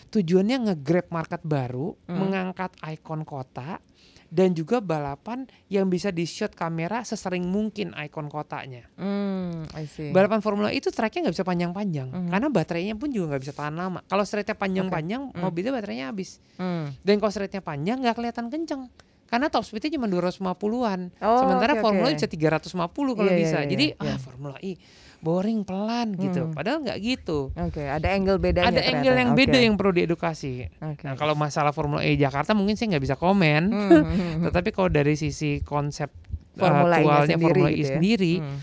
tujuannya 0.07 0.71
nge-grab 0.71 1.07
market 1.09 1.41
baru, 1.41 1.95
Hmm. 2.05 2.15
mengangkat 2.17 2.71
ikon 2.81 3.23
kota 3.23 3.79
dan 4.27 4.51
juga 4.51 4.79
balapan 4.79 5.43
yang 5.67 5.87
bisa 5.87 6.11
di-shot 6.11 6.51
kamera 6.51 6.99
sesering 7.01 7.43
mungkin 7.43 7.95
ikon 7.95 8.27
kotanya. 8.27 8.83
Hmm, 8.95 9.63
I 9.71 9.87
see. 9.87 10.11
Balapan 10.11 10.39
Formula 10.39 10.67
E 10.67 10.79
itu 10.79 10.91
tracknya 10.91 11.27
nggak 11.27 11.35
bisa 11.35 11.43
panjang-panjang 11.43 12.07
Mhm. 12.07 12.29
karena 12.29 12.47
baterainya 12.47 12.95
pun 12.95 13.07
juga 13.07 13.35
nggak 13.35 13.41
bisa 13.41 13.53
tahan 13.53 13.75
lama. 13.75 13.99
Kalau 14.03 14.23
straightnya 14.23 14.55
panjang-panjang, 14.55 15.31
Hmm. 15.31 15.39
mobilnya 15.39 15.71
baterainya 15.71 16.11
habis. 16.11 16.39
Hmm. 16.55 16.91
Dan 17.01 17.19
kalau 17.19 17.31
straightnya 17.31 17.59
panjang 17.59 17.99
nggak 17.99 18.15
kelihatan 18.15 18.47
kenceng. 18.47 18.91
Karena 19.27 19.51
top 19.51 19.67
speednya 19.67 19.91
cuma 19.91 20.07
250-an. 20.07 21.11
Oh, 21.19 21.39
Sementara 21.43 21.75
oke, 21.75 21.83
Formula. 21.83 22.07
E 22.07 22.15
bisa 22.15 22.31
350 22.31 23.11
kalau 23.11 23.27
Iya, 23.27 23.35
iya, 23.35 23.43
bisa. 23.43 23.57
iya, 23.59 23.67
Jadi 23.67 23.85
iya. 23.91 24.15
ah 24.15 24.17
Formula 24.17 24.55
E 24.63 24.79
boring 25.17 25.61
pelan 25.61 26.13
gitu. 26.13 26.45
Hmm. 26.45 26.53
Padahal 26.53 26.81
nggak 26.81 26.99
gitu. 26.99 27.49
Oke, 27.51 27.81
ada 27.81 28.07
angle 28.07 28.37
bedanya 28.37 28.69
Ada 28.69 28.79
ternyata. 28.79 28.93
angle 28.93 29.15
yang 29.15 29.31
Oke. 29.31 29.39
beda 29.39 29.57
yang 29.59 29.75
perlu 29.75 29.91
diedukasi. 29.93 30.53
Oke. 30.79 31.03
Nah, 31.03 31.13
kalau 31.13 31.33
masalah 31.33 31.71
Formula 31.71 32.01
E 32.01 32.13
Jakarta 32.13 32.51
mungkin 32.51 32.73
saya 32.73 32.93
nggak 32.93 33.03
bisa 33.03 33.15
komen. 33.15 33.61
Hmm, 33.67 33.89
hmm, 33.89 34.03
hmm. 34.05 34.43
Tetapi 34.45 34.69
kalau 34.71 34.87
dari 34.87 35.13
sisi 35.13 35.59
konsep 35.59 36.07
uh, 36.07 36.55
Formula 36.55 36.95
E-nya 36.95 37.01
aktualnya 37.01 37.27
sendiri 37.33 37.49
Formula 37.49 37.67
E 37.67 37.73
gitu 37.73 37.81
ya. 37.81 37.89
sendiri, 37.91 38.33
Hmm, 38.37 38.57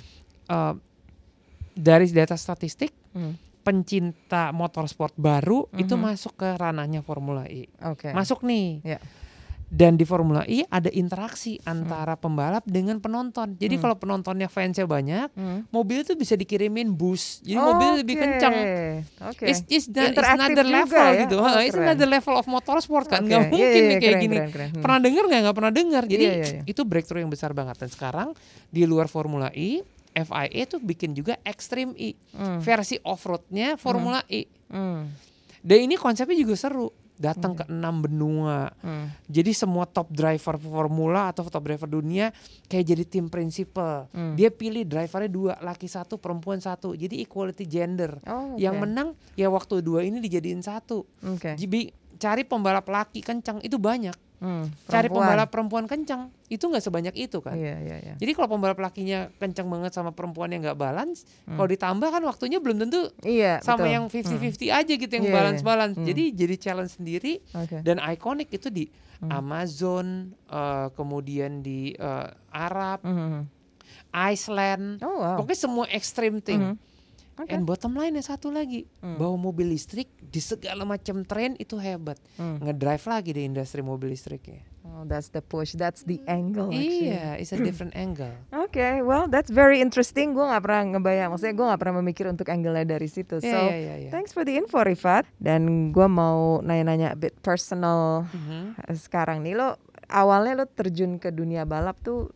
uh, 0.48 0.74
dari 1.74 2.06
data 2.08 2.34
statistik 2.34 2.94
hmm. 3.12 3.34
pencinta 3.60 4.52
motorsport 4.52 5.10
baru 5.14 5.66
itu 5.74 5.94
Mhm. 5.94 6.02
masuk 6.04 6.32
ke 6.36 6.48
ranahnya 6.54 7.00
Formula 7.00 7.44
E. 7.44 7.66
Oke. 7.82 8.12
Masuk 8.12 8.42
nih. 8.42 8.78
Ya. 8.86 8.98
Dan 9.74 9.98
di 9.98 10.06
Formula 10.06 10.46
E 10.46 10.62
ada 10.64 10.86
interaksi 10.88 11.58
antara 11.60 12.14
pembalap 12.14 12.62
dengan 12.62 12.96
penonton. 12.96 13.58
Jadi 13.58 13.74
Hmm. 13.74 13.82
kalau 13.82 13.96
penontonnya 13.96 14.46
fansnya 14.46 14.86
banyak, 14.86 15.28
Hmm. 15.30 15.66
mobil 15.68 16.00
itu 16.00 16.14
bisa 16.14 16.32
dikirimin 16.32 16.88
bus. 16.88 17.42
Jadi 17.42 17.58
mobil 17.58 17.90
lebih 17.98 18.14
kencang. 18.14 18.54
Oke. 19.26 19.44
It's, 19.44 19.66
it's, 19.66 19.86
the- 19.88 20.08
it's 20.08 20.22
another 20.22 20.62
level 20.62 20.94
ya. 20.94 21.20
gitu. 21.20 21.36
Oh, 21.36 21.58
it's 21.58 21.74
keren. 21.74 21.90
another 21.90 22.06
level 22.06 22.34
of 22.34 22.46
motorsport 22.46 23.06
kan. 23.08 23.20
Oke. 23.20 23.26
Nggak 23.26 23.40
Iya, 23.40 23.50
mungkin 23.50 23.66
iya, 23.74 23.82
nih 23.82 23.96
kayak 23.96 24.00
keren, 24.06 24.22
gini. 24.22 24.36
keren, 24.36 24.50
keren. 24.52 24.68
Hmm. 24.70 24.82
Pernah 24.86 24.98
dengar 25.00 25.24
nggak? 25.26 25.40
Nggak 25.42 25.56
pernah 25.58 25.72
dengar. 25.72 26.02
Jadi 26.04 26.22
Iya, 26.22 26.32
iya, 26.32 26.46
iya. 26.46 26.62
itu 26.64 26.82
breakthrough 26.82 27.20
yang 27.20 27.28
besar 27.28 27.50
banget. 27.50 27.76
Dan 27.76 27.90
sekarang 27.90 28.28
di 28.68 28.82
luar 28.84 29.10
Formula 29.10 29.50
E, 29.50 29.82
FIA 30.14 30.62
tuh 30.64 30.78
bikin 30.78 31.10
juga 31.10 31.34
Extreme 31.42 31.98
E. 31.98 32.14
Hmm. 32.30 32.62
Versi 32.62 33.02
off-roadnya 33.02 33.74
Formula 33.74 34.22
E. 34.24 34.46
Hmm. 34.70 35.10
Dan 35.58 35.78
ini 35.82 35.96
konsepnya 35.96 36.36
juga 36.36 36.54
seru. 36.54 36.94
Datang 37.14 37.54
ke 37.54 37.64
enam 37.70 38.02
benua. 38.02 38.74
Hmm. 38.82 39.10
Jadi 39.30 39.54
semua 39.54 39.86
top 39.86 40.10
driver 40.10 40.58
formula 40.58 41.30
atau 41.30 41.46
top 41.46 41.62
driver 41.62 41.86
dunia 41.86 42.34
kayak 42.66 42.84
jadi 42.90 43.04
tim 43.06 43.26
prinsipal. 43.30 44.10
Hmm. 44.10 44.34
Dia 44.34 44.50
pilih 44.50 44.82
drivernya 44.82 45.30
dua, 45.30 45.52
laki 45.62 45.86
satu, 45.86 46.18
perempuan 46.18 46.58
satu. 46.58 46.92
Jadi 46.98 47.22
equality 47.22 47.64
gender. 47.70 48.18
Oh, 48.26 48.58
Yang 48.58 48.74
oke. 48.76 48.82
menang 48.82 49.08
ya 49.38 49.46
waktu 49.46 49.78
dua 49.80 50.02
ini 50.02 50.18
dijadiin 50.18 50.62
satu. 50.62 51.06
Oke. 51.22 51.54
Jadi 51.54 52.03
cari 52.24 52.42
pembalap 52.42 52.88
laki 52.88 53.20
kencang 53.20 53.60
itu 53.60 53.76
banyak. 53.76 54.16
Hmm. 54.40 54.68
Cari 54.84 55.08
pembalap 55.08 55.48
perempuan 55.48 55.84
kencang 55.84 56.28
itu 56.48 56.60
nggak 56.60 56.80
sebanyak 56.80 57.14
itu 57.16 57.40
kan. 57.40 57.56
Iya, 57.56 57.80
iya, 57.80 57.96
iya. 58.02 58.14
Jadi 58.16 58.32
kalau 58.32 58.48
pembalap 58.50 58.76
lakinya 58.76 59.28
kencang 59.34 59.64
banget 59.64 59.92
sama 59.92 60.12
perempuan 60.12 60.48
yang 60.48 60.60
nggak 60.60 60.76
balance, 60.76 61.24
kalau 61.46 61.64
ditambah 61.64 62.08
kan 62.08 62.20
waktunya 62.22 62.58
belum 62.58 62.76
tentu 62.78 63.08
Iya, 63.20 63.60
sama 63.60 63.84
betul. 63.84 63.92
yang 63.92 64.04
50-50 64.08 64.68
aja 64.70 64.92
gitu 64.92 65.08
yang 65.10 65.24
Iya, 65.24 65.30
iya. 65.30 65.38
balance-balance. 65.38 65.96
Hmm. 65.96 66.06
Jadi 66.06 66.24
jadi 66.34 66.54
challenge 66.58 66.92
sendiri 66.94 67.32
Oke. 67.52 67.80
dan 67.80 68.00
ikonik 68.00 68.48
itu 68.50 68.68
di 68.68 68.84
Hmm. 69.14 69.30
Amazon, 69.30 70.06
eh, 70.44 70.88
kemudian 70.92 71.60
di 71.60 71.94
eh, 71.94 72.28
Arab, 72.50 73.00
Mhm. 73.00 73.40
Iceland, 74.12 75.00
Oh, 75.00 75.18
wow. 75.18 75.36
pokoknya 75.38 75.58
semua 75.58 75.86
extreme 75.88 76.38
thing. 76.38 76.60
Mhm. 76.60 76.76
Oke. 77.34 77.50
And 77.50 77.62
bottom 77.62 77.92
line 77.92 78.14
yang 78.14 78.22
satu 78.24 78.48
lagi, 78.48 78.86
Hmm. 78.98 79.18
bahwa 79.18 79.34
mobil 79.42 79.68
listrik 79.68 80.06
di 80.20 80.38
segala 80.38 80.82
macam 80.82 81.22
tren 81.22 81.54
itu 81.56 81.74
hebat. 81.76 82.14
Hmm. 82.34 82.58
Ngedrive 82.58 83.02
lagi 83.04 83.30
di 83.30 83.42
industri 83.42 83.80
mobil 83.80 84.10
listriknya. 84.10 84.62
Oh, 84.84 85.02
that's 85.02 85.28
the 85.28 85.40
push. 85.40 85.72
That's 85.72 86.02
the 86.02 86.22
angle. 86.24 86.68
actually. 86.68 87.10
Iya, 87.10 87.36
it's 87.36 87.50
a 87.50 87.58
different 87.58 87.90
angle. 87.98 88.30
Oke, 88.52 88.78
well 89.00 89.26
that's 89.26 89.48
very 89.48 89.78
interesting. 89.78 90.30
Gue 90.30 90.44
nggak 90.44 90.60
pernah 90.60 90.82
ngebayang, 90.94 91.28
maksudnya 91.28 91.52
gue 91.52 91.66
nggak 91.66 91.80
pernah 91.80 91.96
memikir 91.98 92.24
untuk 92.26 92.46
angle-nya 92.46 92.86
dari 92.88 93.08
situ. 93.08 93.36
Iya, 93.36 93.48
So, 93.48 93.58
iya, 93.64 93.76
iya, 93.76 93.94
iya. 93.98 94.10
thanks 94.10 94.30
for 94.30 94.42
the 94.42 94.54
info, 94.54 94.78
Rifat. 94.80 95.26
Dan 95.36 95.90
gue 95.90 96.06
mau 96.06 96.60
nanya-nanya 96.60 97.10
a 97.10 97.18
bit 97.18 97.34
personal 97.40 98.28
Mhm. 98.28 98.78
eh, 98.80 98.94
sekarang 98.94 99.40
nih. 99.40 99.56
Lo 99.56 99.74
awalnya 100.06 100.54
lo 100.54 100.66
terjun 100.66 101.16
ke 101.16 101.28
dunia 101.28 101.64
balap 101.64 101.98
tuh 101.98 102.30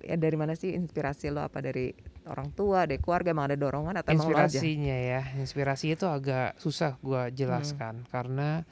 ya 0.00 0.16
dari 0.16 0.34
mana 0.34 0.52
sih 0.52 0.72
inspirasi 0.72 1.28
lo? 1.28 1.40
Apa 1.40 1.60
dari 1.60 1.92
orang 2.30 2.54
tua, 2.54 2.86
dari 2.86 3.02
keluarga, 3.02 3.34
emang 3.34 3.50
ada 3.50 3.58
dorongan 3.58 3.94
atau? 4.00 4.14
Inspirasinya 4.14 4.96
ya, 4.96 5.22
inspirasi 5.36 5.98
itu 5.98 6.06
agak 6.06 6.54
susah 6.62 6.94
gua 7.02 7.28
jelaskan 7.28 8.06
karena 8.08 8.62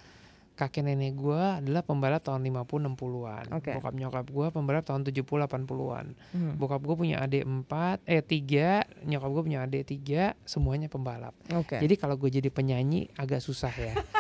kakek 0.59 0.83
nenek 0.83 1.14
gua 1.14 1.62
adalah 1.62 1.87
pembalap 1.87 2.18
tahun 2.27 2.42
50-60-an. 2.51 3.47
Oke. 3.55 3.71
Bokap 3.79 3.94
nyokap 3.94 4.27
gua 4.27 4.47
pembalap 4.51 4.83
tahun 4.83 5.07
70-80-an. 5.07 6.07
Hmm. 6.35 6.55
Bokap 6.59 6.83
gue 6.83 6.97
punya 6.99 7.23
adik 7.23 7.47
empat, 7.47 8.03
eh 8.03 8.27
tiga, 8.27 8.83
nyokap 9.07 9.31
gue 9.31 9.42
punya 9.47 9.62
adik 9.62 9.87
tiga, 9.87 10.35
semuanya 10.42 10.90
pembalap. 10.90 11.31
Oke. 11.55 11.79
Jadi 11.79 11.94
kalau 11.94 12.18
gue 12.18 12.27
jadi 12.27 12.51
penyanyi 12.51 13.07
agak 13.14 13.38
susah 13.38 13.71
ya. 13.71 13.94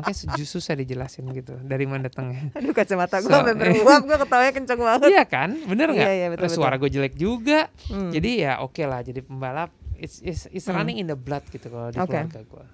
Makanya 0.00 0.16
su- 0.36 0.50
susah 0.50 0.74
dijelasin 0.74 1.26
gitu 1.30 1.58
dari 1.60 1.84
mana 1.84 2.06
datangnya. 2.06 2.50
Aduh 2.56 2.70
kacamata 2.70 3.18
gue 3.18 3.28
So, 3.28 3.42
beruap, 3.50 4.02
gue 4.02 4.16
ketawanya 4.18 4.52
kenceng 4.52 4.78
banget. 4.78 5.08
iya 5.08 5.24
kan, 5.24 5.50
bener 5.60 5.88
nggak? 5.88 6.04
Iya, 6.04 6.12
iya, 6.14 6.26
betul, 6.28 6.42
Terus 6.44 6.54
Suara 6.54 6.76
gue 6.76 6.90
jelek 6.90 7.14
juga. 7.14 7.68
Hmm. 7.86 8.08
Jadi 8.08 8.30
ya 8.40 8.58
oke 8.58 8.82
lah 8.82 9.00
jadi 9.00 9.20
pembalap. 9.20 9.70
It's, 9.94 10.18
it's, 10.20 10.46
it's 10.48 10.64
Hmm. 10.64 10.78
running 10.78 10.96
in 10.96 11.06
the 11.06 11.14
blood 11.14 11.42
gitu 11.48 11.66
kalau 11.66 11.88
di 11.88 11.96
Oke. 11.96 12.08
keluarga 12.08 12.40
gue. 12.40 12.64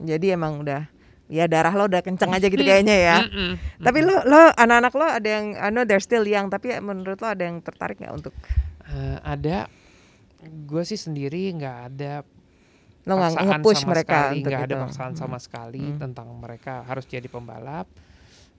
Jadi 0.00 0.26
emang 0.30 0.60
udah 0.60 0.86
ya 1.26 1.44
darah 1.44 1.70
lo 1.70 1.84
udah 1.84 2.00
kenceng 2.00 2.30
aja 2.30 2.46
gitu 2.46 2.62
kayaknya 2.62 2.96
ya. 2.96 3.16
Mm-mm. 3.20 3.58
Tapi 3.78 3.98
lo 4.00 4.16
lo 4.22 4.48
anak-anak 4.50 4.92
lo 4.94 5.06
ada 5.06 5.28
yang 5.28 5.46
I 5.54 5.68
know 5.68 5.82
they're 5.82 5.98
still 5.98 6.22
young 6.22 6.48
tapi 6.48 6.72
menurut 6.78 7.16
lo 7.16 7.28
ada 7.28 7.42
yang 7.42 7.58
tertarik 7.58 7.98
nggak 7.98 8.14
untuk 8.14 8.32
Eh, 8.86 9.18
ada 9.20 9.68
gue 10.40 10.82
sih 10.82 10.96
sendiri 10.96 11.52
nggak 11.52 11.76
ada 11.88 12.24
lo 13.08 13.16
nggak 13.16 13.32
nge-push 13.40 13.82
mereka 13.84 14.12
sekali, 14.20 14.36
untuk 14.36 14.50
nggak 14.52 14.68
ada 14.68 14.76
paksaan 14.78 15.12
Hmm. 15.12 15.18
sama 15.18 15.38
sekali 15.38 15.80
Hmm. 15.82 15.98
tentang 15.98 16.28
mereka 16.34 16.84
harus 16.84 17.04
jadi 17.04 17.24
pembalap 17.26 17.88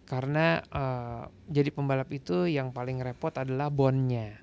karena 0.03 0.45
eh, 0.63 1.23
jadi 1.47 1.69
pembalap 1.69 2.09
itu 2.09 2.43
yang 2.45 2.69
paling 2.69 2.97
repot 2.99 3.29
adalah 3.31 3.69
bonnya 3.69 4.33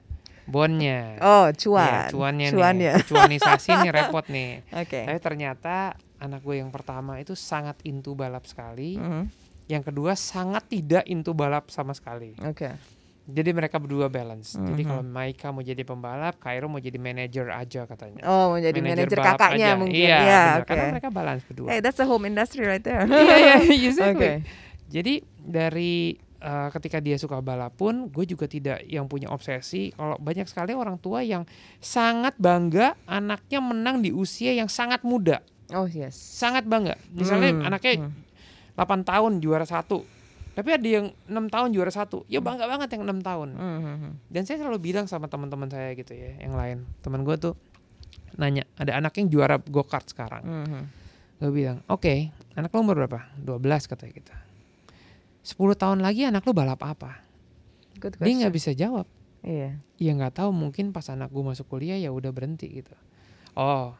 bonnya 0.47 1.19
Oh 1.19 1.51
Ya, 1.51 1.59
cuan. 1.59 2.07
cuannya 2.09 2.49
Cuannya. 2.49 2.93
nih 2.95 3.05
cuanisasi 3.11 3.71
nih 3.77 3.91
repot 3.91 4.23
nih 4.27 4.63
Oke. 4.73 5.03
tapi 5.03 5.19
ternyata 5.19 5.99
anak 6.17 6.41
gue 6.41 6.57
yang 6.57 6.71
pertama 6.71 7.19
itu 7.19 7.35
sangat 7.35 7.83
into 7.83 8.15
balap 8.15 8.47
sekali 8.47 8.95
Mhm. 8.95 9.27
yang 9.67 9.83
kedua 9.83 10.15
sangat 10.15 10.71
tidak 10.71 11.03
into 11.05 11.35
balap 11.35 11.67
sama 11.69 11.91
sekali 11.91 12.39
Oke. 12.41 12.71
Jadi 13.27 13.51
mereka 13.51 13.77
berdua 13.77 14.07
balance 14.07 14.55
jadi 14.55 14.79
Mhm. 14.79 14.89
kalau 14.89 15.03
Maika 15.03 15.51
mau 15.51 15.61
jadi 15.61 15.83
pembalap 15.83 16.39
Kairo 16.39 16.67
mau 16.67 16.79
jadi 16.79 16.95
manager 16.97 17.51
aja 17.51 17.83
katanya 17.85 18.23
Oh 18.23 18.55
mau 18.55 18.59
jadi 18.59 18.79
manajer 18.79 19.13
kakaknya 19.13 19.67
aja. 19.69 19.75
mungkin. 19.75 19.99
Iya, 19.99 20.17
ya, 20.17 20.23
benar. 20.23 20.57
oke. 20.57 20.67
karena 20.67 20.85
mereka 20.91 21.09
balance 21.11 21.43
berdua. 21.45 21.69
Hey, 21.69 21.79
that's 21.81 21.99
a 21.99 22.05
home 22.05 22.25
industry 22.25 22.63
right 22.63 22.81
there. 22.81 23.03
Iya, 23.11 23.37
iya, 23.37 23.55
exactly. 23.91 24.15
Oke. 24.15 24.31
Jadi 24.87 25.15
dari 25.37 25.95
uh, 26.39 26.71
ketika 26.71 26.99
dia 26.99 27.17
suka 27.17 27.41
balap 27.41 27.75
pun, 27.75 28.07
gue 28.07 28.23
juga 28.25 28.47
tidak 28.47 28.79
yang 28.85 29.05
punya 29.05 29.27
obsesi. 29.27 29.91
Kalau 29.91 30.15
banyak 30.17 30.47
sekali 30.47 30.71
orang 30.71 30.95
tua 30.97 31.21
yang 31.21 31.43
sangat 31.77 32.35
bangga 32.37 32.95
anaknya 33.05 33.59
menang 33.59 33.99
di 33.99 34.11
usia 34.11 34.53
yang 34.53 34.69
sangat 34.69 35.03
muda, 35.03 35.43
Oh 35.69 35.85
yes. 35.85 36.15
sangat 36.15 36.63
bangga. 36.63 36.95
Misalnya 37.11 37.51
Hmm, 37.53 37.67
anaknya 37.67 37.93
hmm. 38.01 38.13
8 38.77 39.03
tahun 39.03 39.33
juara 39.41 39.65
satu, 39.65 40.07
tapi 40.57 40.73
ada 40.73 40.89
yang 40.89 41.13
enam 41.29 41.53
tahun 41.53 41.77
juara 41.77 41.93
satu, 41.93 42.25
ya 42.33 42.41
bangga 42.41 42.65
banget 42.65 42.97
yang 42.97 43.05
enam 43.05 43.21
tahun. 43.21 43.53
Mhm. 43.53 44.33
Dan 44.33 44.49
saya 44.49 44.65
selalu 44.65 44.81
bilang 44.81 45.05
sama 45.05 45.29
teman-teman 45.29 45.69
saya 45.69 45.93
gitu 45.93 46.17
ya, 46.17 46.33
yang 46.41 46.57
lain, 46.57 46.89
teman 47.05 47.29
gue 47.29 47.37
tuh 47.37 47.53
nanya, 48.41 48.65
ada 48.81 48.97
anak 48.97 49.21
yang 49.21 49.29
juara 49.29 49.61
go 49.61 49.85
kart 49.85 50.09
sekarang. 50.09 50.41
Mhm. 50.49 50.83
Gue 51.45 51.53
bilang, 51.53 51.85
oke, 51.93 52.33
anak 52.57 52.73
lo 52.73 52.81
umur 52.81 53.05
berapa? 53.05 53.29
12 53.37 53.85
katanya 53.85 54.15
kita. 54.17 54.37
10 55.45 55.77
tahun 55.77 56.01
lagi 56.01 56.25
anak 56.25 56.49
lo 56.49 56.57
balap 56.57 56.81
apa? 56.81 57.21
Good 58.01 58.17
Dia 58.17 58.35
nggak 58.41 58.55
bisa 58.57 58.73
jawab. 58.73 59.05
Iya. 59.45 59.77
Ya 60.01 60.11
nggak 60.17 60.41
tahu 60.41 60.57
mungkin 60.57 60.97
pas 60.97 61.05
anak 61.13 61.29
gue 61.29 61.45
masuk 61.45 61.69
kuliah 61.69 62.01
ya 62.01 62.09
udah 62.09 62.33
berhenti 62.33 62.81
gitu. 62.81 62.97
Oh, 63.53 63.93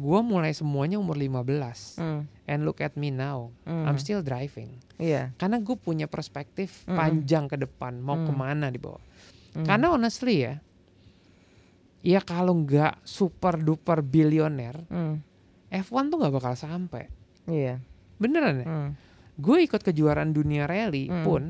gue 0.00 0.20
mulai 0.22 0.50
semuanya 0.50 0.96
umur 0.96 1.14
15. 1.14 2.00
Hmm. 2.00 2.24
And 2.44 2.64
look 2.64 2.80
at 2.80 2.96
me 2.96 3.12
now, 3.12 3.52
Hmm. 3.62 3.84
I'm 3.84 3.96
still 3.96 4.20
driving. 4.20 4.80
Iya. 4.96 5.36
Karena 5.36 5.58
gue 5.58 5.76
punya 5.76 6.08
perspektif 6.08 6.82
Mm-mm. 6.84 6.96
panjang 6.96 7.44
ke 7.46 7.56
depan, 7.56 8.00
mau 8.00 8.16
Mm. 8.16 8.24
ke 8.24 8.32
mana 8.32 8.66
di 8.66 8.80
bawah. 8.80 9.02
Hmm. 9.52 9.62
Karena 9.62 9.92
honestly 9.92 10.42
ya, 10.42 10.54
ya 12.00 12.20
kalau 12.20 12.56
nggak 12.56 13.04
super 13.04 13.60
duper 13.60 14.00
bilioner, 14.00 14.88
Hmm. 14.88 15.20
F1 15.68 16.08
tuh 16.08 16.16
nggak 16.16 16.34
bakal 16.34 16.54
sampai. 16.54 17.06
Iya. 17.44 17.78
Beneran 18.16 18.56
ya? 18.56 18.66
Hmm. 18.66 18.90
gue 19.36 19.64
ikut 19.64 19.80
kejuaraan 19.80 20.36
dunia 20.36 20.68
rally 20.68 21.08
Hmm. 21.08 21.24
pun 21.24 21.42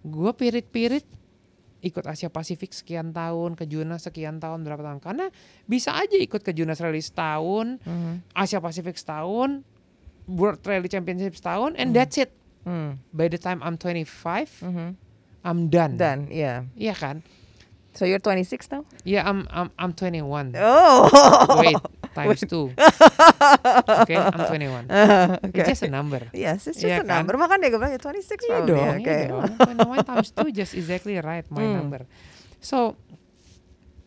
gue 0.00 0.30
pirit-pirit 0.32 1.04
ikut 1.80 2.04
Asia 2.04 2.28
Pasifik 2.28 2.70
sekian 2.70 3.10
tahun, 3.10 3.56
ke 3.56 3.64
Junas 3.64 4.04
sekian 4.04 4.36
tahun, 4.36 4.62
berapa 4.62 4.80
tahun. 4.80 5.00
Karena 5.00 5.26
bisa 5.64 5.92
aja 5.92 6.14
ikut 6.14 6.40
ke 6.40 6.52
Junas 6.52 6.78
Rally 6.78 7.00
setahun, 7.00 7.80
Mhm. 7.80 8.32
Asia 8.32 8.60
Pasifik 8.60 8.94
setahun, 8.94 9.64
World 10.24 10.62
Rally 10.62 10.86
Championship 10.86 11.34
setahun, 11.34 11.74
and 11.74 11.90
Hmm. 11.90 11.96
that's 11.96 12.16
it. 12.16 12.30
Hmm. 12.62 13.00
By 13.10 13.26
the 13.26 13.36
time 13.36 13.60
I'm 13.60 13.74
25, 13.74 14.60
Mhm. 14.60 14.88
I'm 15.40 15.72
done. 15.72 15.96
Dan, 15.96 16.28
iya. 16.28 16.68
Iya 16.76 16.92
kan? 16.92 17.24
So 17.90 18.04
you're 18.04 18.22
26 18.22 18.70
now? 18.70 18.84
Iya, 19.02 19.24
I'm, 19.24 19.48
I'm, 19.50 19.68
I'm 19.74 19.92
21. 19.96 20.54
Oh. 20.54 21.08
Wait, 21.58 21.74
times 22.12 22.42
two. 22.42 22.70
Oke, 24.02 24.14
I'm 24.14 24.34
21. 24.34 24.86
Oke. 25.46 25.56
It's 25.56 25.70
just 25.70 25.84
a 25.84 25.90
number. 25.90 26.26
Yes, 26.30 26.66
it's 26.66 26.76
just 26.76 26.86
Iya 26.86 27.00
a 27.00 27.04
kan? 27.04 27.22
number. 27.22 27.34
Makanya 27.36 27.68
gue 27.68 27.78
bilang 27.78 27.92
ya 27.92 28.00
26 28.00 28.10
Iya 28.40 28.48
probably. 28.58 28.70
dong, 28.70 28.96
Oke. 28.96 29.10
iya 29.10 29.26
dong. 29.28 29.50
21 29.96 30.10
times 30.10 30.28
2 30.32 30.50
just 30.52 30.72
exactly 30.74 31.14
right 31.16 31.46
my 31.48 31.60
Hmm. 31.60 31.74
number. 31.76 32.00
So 32.58 32.94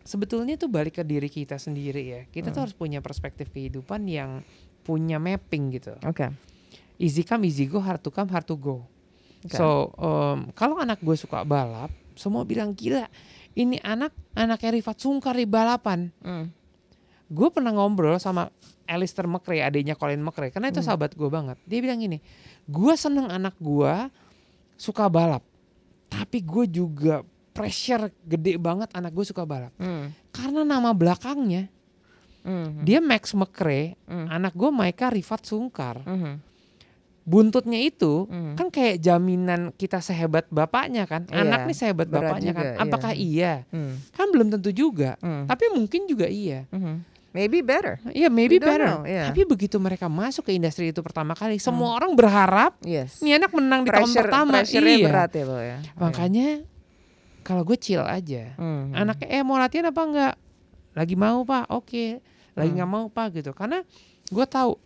sebetulnya 0.03 0.55
itu 0.55 0.67
balik 0.67 0.99
ke 0.99 1.03
diri 1.03 1.27
kita 1.27 1.55
sendiri 1.55 2.03
ya. 2.03 2.21
Kita 2.27 2.49
tuh 2.49 2.55
Hmm. 2.55 2.63
harus 2.63 2.75
punya 2.75 2.99
perspektif 2.99 3.49
kehidupan 3.49 4.03
yang 4.05 4.43
punya 4.81 5.17
mapping 5.17 5.71
gitu. 5.71 5.95
Oke. 6.01 6.27
Easy 6.97 7.23
come, 7.23 7.45
easy 7.45 7.65
go, 7.65 7.79
hard 7.79 7.99
to 7.99 8.11
come, 8.11 8.29
hard 8.29 8.43
to 8.43 8.53
go. 8.53 8.83
Oke. 9.41 9.55
So 9.55 9.91
um, 9.95 10.51
kalau 10.53 10.77
anak 10.77 10.99
gue 10.99 11.15
suka 11.15 11.43
balap, 11.43 11.87
semua 12.13 12.43
bilang 12.43 12.71
gila. 12.71 13.07
Ini 13.53 13.79
anak 13.81 14.11
anaknya 14.33 14.73
Rifat 14.73 14.97
Sungkar 14.97 15.33
di 15.33 15.45
balapan. 15.45 16.09
Hmm. 16.19 16.49
Gue 17.27 17.47
pernah 17.49 17.71
ngobrol 17.71 18.17
sama 18.17 18.51
Alistair 18.83 19.25
McRae 19.25 19.63
adiknya 19.63 19.95
Colin 19.95 20.19
McRae 20.19 20.51
karena 20.51 20.67
itu 20.67 20.79
Hmm. 20.79 20.87
sahabat 20.89 21.13
gue 21.13 21.27
banget 21.27 21.55
dia 21.63 21.79
bilang 21.79 21.97
gini 21.97 22.19
gue 22.63 22.93
seneng 22.93 23.27
anak 23.27 23.55
gue 23.57 23.93
suka 24.75 25.07
balap 25.07 25.41
tapi 26.07 26.43
gue 26.43 26.65
juga 26.67 27.23
pressure 27.51 28.09
gede 28.23 28.57
banget 28.57 28.91
anak 28.91 29.11
gue 29.11 29.23
suka 29.23 29.43
balap 29.43 29.71
Hmm. 29.75 30.11
karena 30.29 30.61
nama 30.63 30.91
belakangnya 30.91 31.71
Hmm. 32.43 32.83
dia 32.83 32.99
Max 32.99 33.31
McRae 33.31 33.95
Hmm. 34.03 34.27
anak 34.27 34.51
gue 34.51 34.67
Maika 34.67 35.07
Rifat 35.07 35.47
Sungkar 35.47 36.03
Hmm. 36.03 36.43
buntutnya 37.23 37.79
itu 37.79 38.27
Hmm. 38.27 38.51
kan 38.53 38.67
kayak 38.67 38.99
jaminan 38.99 39.71
kita 39.71 40.03
sehebat 40.03 40.43
bapaknya 40.49 41.07
kan 41.07 41.23
Iya, 41.25 41.39
anak 41.39 41.59
nih 41.63 41.77
sehebat 41.77 42.11
bapaknya 42.11 42.51
kan 42.51 42.59
juga, 42.59 42.67
iya. 42.69 42.83
apakah 42.83 43.11
iya 43.15 43.53
Hmm. 43.71 43.95
kan 44.11 44.27
belum 44.27 44.51
tentu 44.51 44.75
juga 44.75 45.15
Hmm. 45.17 45.47
tapi 45.47 45.71
mungkin 45.71 46.03
juga 46.03 46.27
iya 46.27 46.67
Hmm. 46.67 46.99
Maybe 47.33 47.59
better. 47.59 47.97
Iya 48.07 48.29
maybe 48.29 48.55
We 48.55 48.61
don't 48.61 48.69
better. 48.69 48.87
know, 48.87 49.01
iya. 49.03 49.27
Tapi 49.27 49.41
begitu 49.43 49.75
mereka 49.77 50.05
masuk 50.05 50.45
ke 50.45 50.53
industri 50.53 50.93
itu 50.93 51.01
pertama 51.01 51.33
kali, 51.33 51.57
semua 51.57 51.97
orang 51.97 52.13
berharap 52.13 52.77
Yes. 52.79 53.19
nih 53.19 53.41
anak 53.41 53.49
menang 53.51 53.81
di 53.81 53.89
tahun 53.89 54.05
Pressure, 54.05 54.21
pertama. 54.23 54.61
Iya. 54.61 55.01
berat 55.03 55.31
ya, 55.33 55.43
Bo 55.43 55.57
ya. 55.57 55.77
Makanya 55.97 56.47
kalau 57.41 57.65
gue 57.65 57.75
chill 57.75 57.99
aja. 57.99 58.53
Hmm. 58.55 58.93
Anaknya 58.93 59.27
eh 59.27 59.41
mau 59.41 59.57
latihan 59.57 59.89
apa 59.89 60.01
enggak? 60.01 60.33
Lagi 60.93 61.15
mau 61.17 61.41
pak? 61.41 61.73
Oke. 61.73 62.21
Lagi 62.53 62.69
Hmm. 62.69 62.77
nggak 62.77 62.91
mau 62.93 63.05
pak 63.09 63.27
gitu. 63.33 63.49
Karena 63.51 63.81
gue 64.23 64.45
tahu 64.45 64.77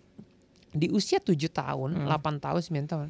di 0.71 0.87
usia 0.87 1.19
7 1.19 1.51
tahun, 1.51 1.99
Hmm. 1.99 2.07
8 2.07 2.39
tahun, 2.39 2.61
9 2.63 2.87
tahun, 2.87 3.07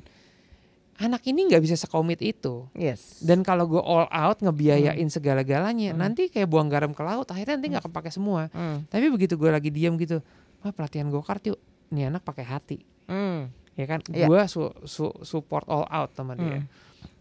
anak 0.97 1.21
ini 1.25 1.45
nggak 1.45 1.61
bisa 1.61 1.77
sekomit 1.77 2.17
itu. 2.19 2.65
Yes. 2.73 3.21
Dan 3.21 3.41
kalau 3.41 3.65
gue 3.65 3.77
all 3.77 4.09
out 4.09 4.41
ngebiayain 4.41 5.07
segala-galanya, 5.07 5.93
Hmm. 5.93 6.01
nanti 6.01 6.27
kayak 6.27 6.49
buang 6.49 6.67
garam 6.67 6.89
ke 6.91 7.01
laut, 7.01 7.29
akhirnya 7.29 7.57
nanti 7.57 7.67
nggak 7.69 7.85
kepake 7.85 8.09
semua. 8.09 8.49
Hmm. 8.49 8.81
Tapi 8.89 9.05
begitu 9.07 9.37
gue 9.37 9.49
lagi 9.49 9.69
diam 9.69 9.93
gitu, 9.95 10.19
wah 10.61 10.73
pelatihan 10.73 11.07
go 11.07 11.21
kart 11.21 11.45
yuk, 11.45 11.59
nih 11.89 12.09
anak 12.09 12.21
pakai 12.21 12.43
hati, 12.43 12.77
Hmm. 13.05 13.53
ya 13.77 13.85
kan? 13.85 14.01
Iya. 14.09 14.25
Gue 14.25 14.41
su- 14.49 14.73
su- 14.83 15.17
support 15.21 15.69
all 15.69 15.85
out 15.85 16.11
dia. 16.13 16.65
Hmm. 16.65 16.65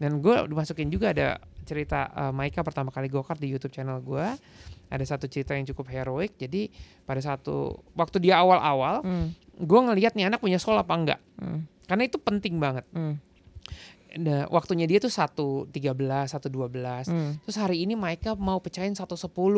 Dan 0.01 0.21
gue 0.21 0.35
dimasukin 0.49 0.89
juga 0.89 1.13
ada 1.13 1.37
cerita 1.61 2.09
eh, 2.09 2.33
Maika 2.33 2.65
pertama 2.65 2.89
kali 2.89 3.07
go 3.07 3.21
kart 3.21 3.37
di 3.37 3.49
YouTube 3.49 3.73
channel 3.73 4.01
gue. 4.01 4.25
Ada 4.87 5.03
satu 5.03 5.27
cerita 5.27 5.51
yang 5.51 5.67
cukup 5.67 5.91
heroik. 5.91 6.39
Jadi 6.39 6.71
pada 7.03 7.19
satu 7.19 7.75
waktu 7.93 8.23
dia 8.23 8.39
awal-awal, 8.39 9.03
Hmm. 9.03 9.35
gue 9.53 9.79
ngelihat 9.83 10.15
nih 10.15 10.31
anak 10.31 10.39
punya 10.39 10.57
soul 10.57 10.79
apa 10.79 10.93
enggak. 10.95 11.19
Hmm. 11.37 11.67
Karena 11.85 12.03
itu 12.07 12.17
penting 12.17 12.57
banget. 12.57 12.87
Hmm. 12.89 13.19
Nah, 14.17 14.49
waktunya 14.49 14.83
dia 14.83 14.97
tuh 14.97 15.09
satu 15.09 15.69
tiga 15.69 15.93
belas, 15.93 16.33
satu 16.33 16.49
dua 16.49 16.65
belas. 16.65 17.05
Hmm. 17.05 17.37
Terus 17.41 17.57
hari 17.57 17.81
ini 17.81 17.93
Maika 17.93 18.33
mau 18.33 18.57
pecahin 18.57 18.91
110 18.91 19.13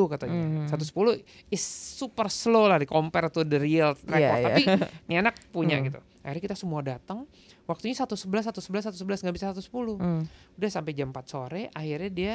katanya. 0.08 0.36
Mhm. 0.36 0.68
110 0.68 1.20
is 1.48 1.64
super 1.64 2.28
slow 2.28 2.68
lah 2.68 2.76
di 2.76 2.86
compare 2.86 3.28
to 3.28 3.42
the 3.42 3.56
real 3.56 3.96
record. 4.04 4.20
Iya, 4.20 4.36
iya. 4.36 4.46
Tapi 4.52 4.62
ini 5.08 5.16
anak 5.16 5.36
punya 5.50 5.80
Hmm. 5.80 5.88
gitu. 5.88 6.00
Akhirnya 6.20 6.44
kita 6.46 6.58
semua 6.60 6.84
datang. 6.84 7.24
Waktunya 7.64 7.96
111, 7.96 8.44
111, 8.46 8.84
111 8.92 9.24
nggak 9.24 9.36
bisa 9.36 9.48
110. 9.50 9.96
Hmm. 9.96 10.24
Udah 10.56 10.70
sampai 10.70 10.92
jam 10.92 11.10
4 11.10 11.26
sore. 11.26 11.72
Akhirnya 11.72 12.12
dia 12.12 12.34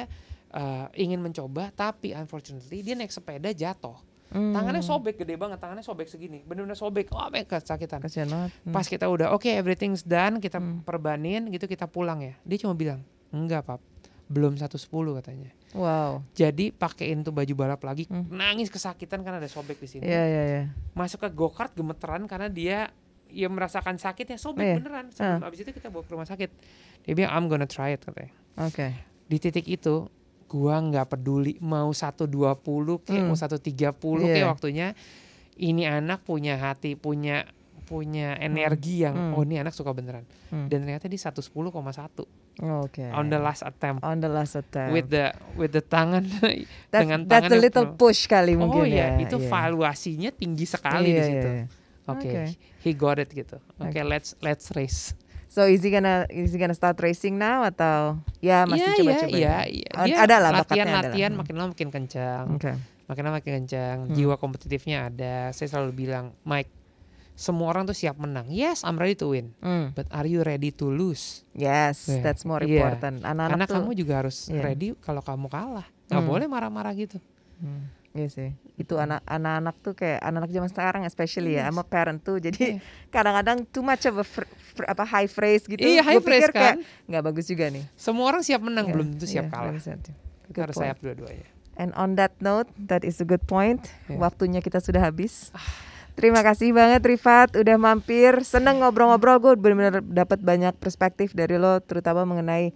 eh, 0.51 0.87
ingin 0.95 1.19
mencoba, 1.19 1.67
tapi 1.69 2.15
unfortunately 2.15 2.79
dia 2.79 2.95
naik 2.95 3.11
sepeda 3.11 3.51
jatuh. 3.51 3.99
Hmm. 4.33 4.51
Tangannya 4.51 4.81
sobek 4.81 5.21
gede 5.21 5.37
banget, 5.37 5.61
tangannya 5.61 5.85
sobek 5.85 6.09
segini, 6.09 6.41
bener-bener 6.43 6.73
sobek. 6.73 7.13
Oh, 7.13 7.29
mereka 7.29 7.61
kesakitan. 7.61 8.01
Kasihan 8.01 8.27
banget. 8.27 8.51
Hmm. 8.65 8.73
Pas 8.73 8.83
kita 8.83 9.05
udah 9.05 9.31
oke 9.31 9.45
everything's 9.47 10.01
done, 10.01 10.41
kita 10.41 10.57
Hmm. 10.57 10.81
perbanin 10.81 11.47
gitu 11.49 11.65
kita 11.65 11.85
pulang 11.85 12.19
ya. 12.19 12.33
Dia 12.41 12.57
cuma 12.59 12.73
bilang, 12.73 13.05
"Enggak, 13.29 13.63
Pap. 13.69 13.81
Belum 14.25 14.57
110 14.57 15.13
katanya." 15.21 15.53
Wow. 15.75 16.23
Jadi 16.33 16.71
pakein 16.71 17.21
tuh 17.21 17.29
baju 17.29 17.53
balap 17.53 17.83
lagi, 17.83 18.07
Hmm. 18.07 18.25
nangis 18.31 18.71
kesakitan 18.71 19.21
karena 19.21 19.37
ada 19.37 19.47
sobek 19.47 19.77
di 19.77 19.87
sini. 19.87 20.03
Iya, 20.07 20.23
iya, 20.25 20.43
iya. 20.47 20.63
Masuk 20.95 21.21
ke 21.21 21.29
go-kart 21.29 21.75
gemeteran 21.75 22.25
karena 22.25 22.47
dia 22.49 22.89
ya 23.27 23.47
merasakan 23.51 23.99
sakit 23.99 24.25
ya 24.25 24.37
sobek 24.39 24.63
Iya. 24.63 24.75
beneran. 24.79 25.05
Sebelum 25.11 25.43
abis 25.43 25.59
itu 25.61 25.71
kita 25.71 25.91
bawa 25.91 26.01
ke 26.07 26.11
rumah 26.15 26.25
sakit. 26.25 26.49
Dia 27.03 27.13
bilang 27.13 27.31
I'm 27.31 27.45
gonna 27.45 27.67
try 27.67 27.91
it 27.91 28.01
katanya. 28.01 28.31
Oke. 28.57 28.95
Di 29.27 29.37
titik 29.37 29.67
itu 29.67 30.07
gua 30.55 30.79
nggak 30.79 31.07
peduli 31.09 31.59
mau 31.59 31.91
120 31.91 32.31
kayak 33.01 33.19
Hmm. 33.19 33.27
mau 33.27 33.35
130 33.35 33.91
kayak 34.23 34.39
Iya. 34.39 34.47
waktunya 34.47 34.87
ini 35.57 35.83
anak 35.83 36.23
punya 36.23 36.55
hati, 36.55 36.95
punya 36.95 37.43
punya 37.83 38.33
energi 38.35 39.03
yang 39.03 39.13
Hmm. 39.13 39.33
oh 39.33 39.43
ini 39.43 39.59
anak 39.59 39.69
suka 39.69 39.91
beneran. 39.91 40.25
Hmm. 40.49 40.65
Dan 40.65 40.81
ternyata 40.81 41.05
di 41.05 41.19
110,1 41.19 42.25
Oke. 42.81 43.05
on 43.11 43.27
the 43.27 43.37
last 43.37 43.61
attempt 43.61 44.01
On 44.01 44.17
the 44.17 44.25
last 44.27 44.55
attempt. 44.55 44.89
with 44.89 45.05
the 45.07 45.29
with 45.53 45.69
the 45.69 45.83
tangan 45.83 46.25
that's, 46.33 46.65
dengan 46.89 47.19
that's 47.23 47.45
tangan 47.45 47.51
a 47.51 47.53
yang 47.53 47.61
little 47.61 47.85
penuh. 47.85 47.99
push 47.99 48.25
kali 48.25 48.53
Oh 48.53 48.65
mungkin 48.65 48.89
iya, 48.89 49.13
ya. 49.13 49.21
itu 49.21 49.37
iya. 49.37 49.45
valuasinya 49.45 50.29
tinggi 50.31 50.65
sekali 50.65 51.07
Iya, 51.07 51.15
di 51.15 51.23
situ. 51.23 51.45
iya, 51.47 51.57
iya. 51.59 51.65
Oke, 52.05 52.25
Oke. 52.27 52.41
he 52.79 52.91
got 52.91 53.17
it 53.17 53.29
gitu. 53.29 53.57
Oke, 53.75 53.89
Oke. 53.91 54.01
let's 54.03 54.33
let's 54.39 54.69
race. 54.71 55.13
So 55.47 55.63
is 55.65 55.79
he 55.79 55.89
gonna 55.89 56.27
is 56.27 56.51
he 56.51 56.59
gonna 56.59 56.73
start 56.73 56.99
racing 56.99 57.35
now 57.35 57.63
atau 57.63 58.19
ya 58.39 58.65
masih 58.65 58.83
Iya, 58.83 58.97
coba-coba? 58.97 59.29
Iya, 59.29 59.39
ya? 59.39 59.57
iya, 59.65 59.89
Dia 60.03 60.15
ada 60.21 60.35
lah 60.37 60.51
latihan 60.53 60.87
latihan 60.89 61.31
Hmm. 61.31 61.39
makin 61.39 61.55
lama 61.55 61.69
makin 61.71 61.89
kencang, 61.89 62.45
Oke. 62.53 62.71
makin 63.05 63.21
lama 63.23 63.35
makin 63.39 63.53
kencang. 63.63 63.97
Hmm. 64.05 64.13
Jiwa 64.13 64.35
kompetitifnya 64.35 65.07
ada. 65.07 65.49
Saya 65.51 65.67
selalu 65.71 65.91
bilang, 65.95 66.35
Mike, 66.43 66.67
semua 67.33 67.67
orang 67.69 67.83
tuh 67.83 67.95
siap 67.95 68.15
menang. 68.15 68.47
Yes, 68.47 68.83
I'm 68.83 68.95
ready 68.95 69.15
to 69.15 69.27
win. 69.27 69.55
Hmm. 69.59 69.91
But 69.91 70.07
are 70.09 70.23
you 70.23 70.39
ready 70.41 70.75
to 70.75 70.87
lose? 70.87 71.43
Yes, 71.51 72.07
Iya. 72.07 72.19
that's 72.21 72.43
more 72.43 72.59
Iya. 72.59 72.83
important. 72.83 73.21
Anak-anak 73.21 73.49
Karena 73.55 73.65
tuh 73.65 73.75
kamu 73.79 73.91
juga 73.93 74.13
harus 74.19 74.37
Iya. 74.47 74.59
ready 74.61 74.87
kalau 74.97 75.19
kamu 75.19 75.47
kalah. 75.47 75.87
Gak 76.05 76.19
Hmm. 76.19 76.27
boleh 76.27 76.45
marah-marah 76.45 76.91
gitu. 76.93 77.17
Hmm, 77.55 77.87
Iya 78.15 78.27
sih. 78.31 78.49
Itu 78.79 78.95
anak 78.95 79.27
anak-anak 79.27 79.75
tuh 79.83 79.91
kayak 79.91 80.23
anak-anak 80.23 80.51
zaman 80.55 80.69
sekarang 80.71 81.01
especially 81.03 81.59
ya. 81.59 81.67
Yes. 81.67 81.75
I'm 81.75 81.79
a 81.79 81.85
parent 81.85 82.23
tuh. 82.23 82.39
Jadi 82.39 82.79
Iya. 82.79 82.79
kadang-kadang 83.11 83.67
too 83.67 83.83
much 83.83 84.07
of 84.07 84.15
a 84.15 84.25
fr- 84.25 84.47
fr- 84.47 84.87
apa 84.87 85.03
high 85.03 85.27
phrase 85.27 85.67
gitu. 85.67 85.83
Iya, 85.83 85.99
high 85.99 86.23
Gua 86.23 86.25
phrase 86.25 86.49
kan. 86.49 86.79
nggak 87.05 87.23
bagus 87.27 87.45
juga 87.45 87.67
nih. 87.67 87.83
Semua 87.99 88.31
orang 88.31 88.41
siap 88.41 88.63
menang, 88.63 88.87
Iya, 88.87 88.93
belum 88.95 89.07
tentu 89.13 89.27
siap 89.27 89.45
iya, 89.45 89.51
kalah. 89.51 89.73
Kita 90.47 90.59
harus 90.63 90.75
siap 90.79 90.97
dua-duanya. 91.03 91.47
And 91.75 91.91
on 91.99 92.15
that 92.15 92.31
note, 92.39 92.71
that 92.79 93.03
is 93.03 93.19
a 93.19 93.27
good 93.27 93.43
point. 93.43 93.83
Iya. 94.07 94.15
Waktunya 94.15 94.63
kita 94.63 94.79
sudah 94.79 95.03
habis. 95.03 95.51
Terima 96.15 96.39
kasih 96.39 96.71
banget 96.71 97.03
Rifat 97.03 97.59
udah 97.59 97.75
mampir. 97.75 98.39
Seneng 98.47 98.79
ngobrol-ngobrol. 98.79 99.35
Gue 99.43 99.59
benar-benar 99.59 99.99
dapat 99.99 100.39
banyak 100.39 100.71
perspektif 100.79 101.35
dari 101.35 101.59
lo, 101.59 101.83
terutama 101.83 102.23
mengenai 102.23 102.71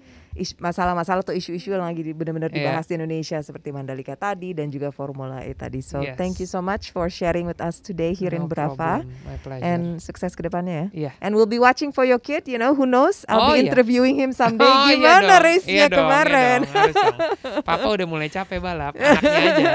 masalah-masalah 0.58 1.22
atau 1.22 1.32
isu-isu 1.32 1.72
yang 1.72 1.82
lagi 1.82 2.02
benar-benar 2.10 2.50
Iya. 2.50 2.58
dibahas 2.62 2.86
di 2.86 2.94
Indonesia 2.96 3.38
seperti 3.40 3.70
Mandalika 3.70 4.14
tadi 4.14 4.52
dan 4.52 4.68
juga 4.68 4.90
Formula 4.90 5.42
E 5.42 5.52
tadi. 5.52 5.80
So 5.80 6.00
Yes. 6.00 6.16
thank 6.16 6.38
you 6.38 6.46
so 6.46 6.60
much 6.60 6.90
for 6.90 7.08
sharing 7.08 7.44
with 7.44 7.60
us 7.60 7.80
today 7.80 8.12
here 8.12 8.32
in 8.32 8.46
No 8.46 8.50
Brava. 8.50 9.02
My 9.24 9.38
pleasure. 9.38 9.62
And 9.62 10.00
sukses 10.00 10.34
ke 10.34 10.42
depannya 10.42 10.70
ya. 10.72 10.86
Iya. 10.92 11.12
And 11.20 11.34
we'll 11.34 11.50
be 11.50 11.58
watching 11.58 11.90
for 11.90 12.04
your 12.04 12.18
kid, 12.18 12.46
you 12.46 12.56
know, 12.56 12.72
who 12.72 12.84
knows? 12.84 13.26
I'll 13.26 13.42
Oh, 13.42 13.54
be 13.54 13.62
iya. 13.62 13.70
interviewing 13.70 14.16
him 14.16 14.32
someday. 14.32 14.66
Oh, 14.66 14.88
iya 14.88 14.96
Gimana 15.20 15.28
dong, 15.32 15.44
race-nya 15.44 15.72
iya 15.72 15.86
dong, 15.86 15.92
iya 15.92 16.00
kemarin? 16.00 16.60
dong, 16.60 16.74
harus 16.74 16.96
dong. 16.96 17.18
Papa 17.62 17.88
udah 17.90 18.08
mulai 18.08 18.28
capek 18.28 18.60
balap, 18.60 18.94
anaknya 18.96 19.44
aja. 19.44 19.74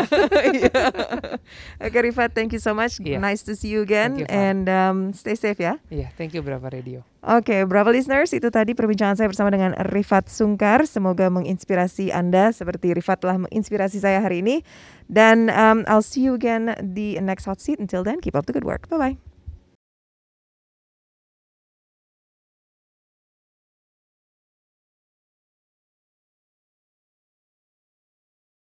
Oke 1.84 1.98
Rifat, 2.00 2.30
thank 2.32 2.50
you 2.50 2.58
so 2.58 2.72
much. 2.72 2.98
Iya. 2.98 3.18
Nice 3.18 3.42
to 3.42 3.54
see 3.54 3.68
you 3.68 3.80
again. 3.80 4.16
You, 4.16 4.26
and 4.26 4.66
um, 4.66 4.98
stay 5.12 5.34
safe 5.34 5.58
ya. 5.58 5.76
Iya, 5.88 6.10
thank 6.14 6.32
you 6.32 6.40
Brava 6.40 6.68
Radio. 6.68 7.13
Oke, 7.24 7.64
Bravo 7.64 7.88
listeners, 7.88 8.36
itu 8.36 8.52
tadi 8.52 8.76
perbincangan 8.76 9.16
saya 9.16 9.32
bersama 9.32 9.48
dengan 9.48 9.72
Rifat 9.88 10.28
Sungkar. 10.28 10.84
Semoga 10.84 11.32
menginspirasi 11.32 12.12
Anda 12.12 12.52
seperti 12.52 12.92
Rifat 12.92 13.24
telah 13.24 13.40
menginspirasi 13.40 13.96
saya 13.96 14.20
hari 14.20 14.44
ini. 14.44 14.60
Dan 15.08 15.48
um, 15.48 15.88
I'll 15.88 16.04
see 16.04 16.20
you 16.20 16.36
again 16.36 16.76
di 16.92 17.16
next 17.24 17.48
hot 17.48 17.64
seat. 17.64 17.80
Until 17.80 18.04
then, 18.04 18.20
keep 18.20 18.36
up 18.36 18.44
the 18.44 18.52
good 18.52 18.68
work. 18.68 18.92
Bye-bye. 18.92 19.33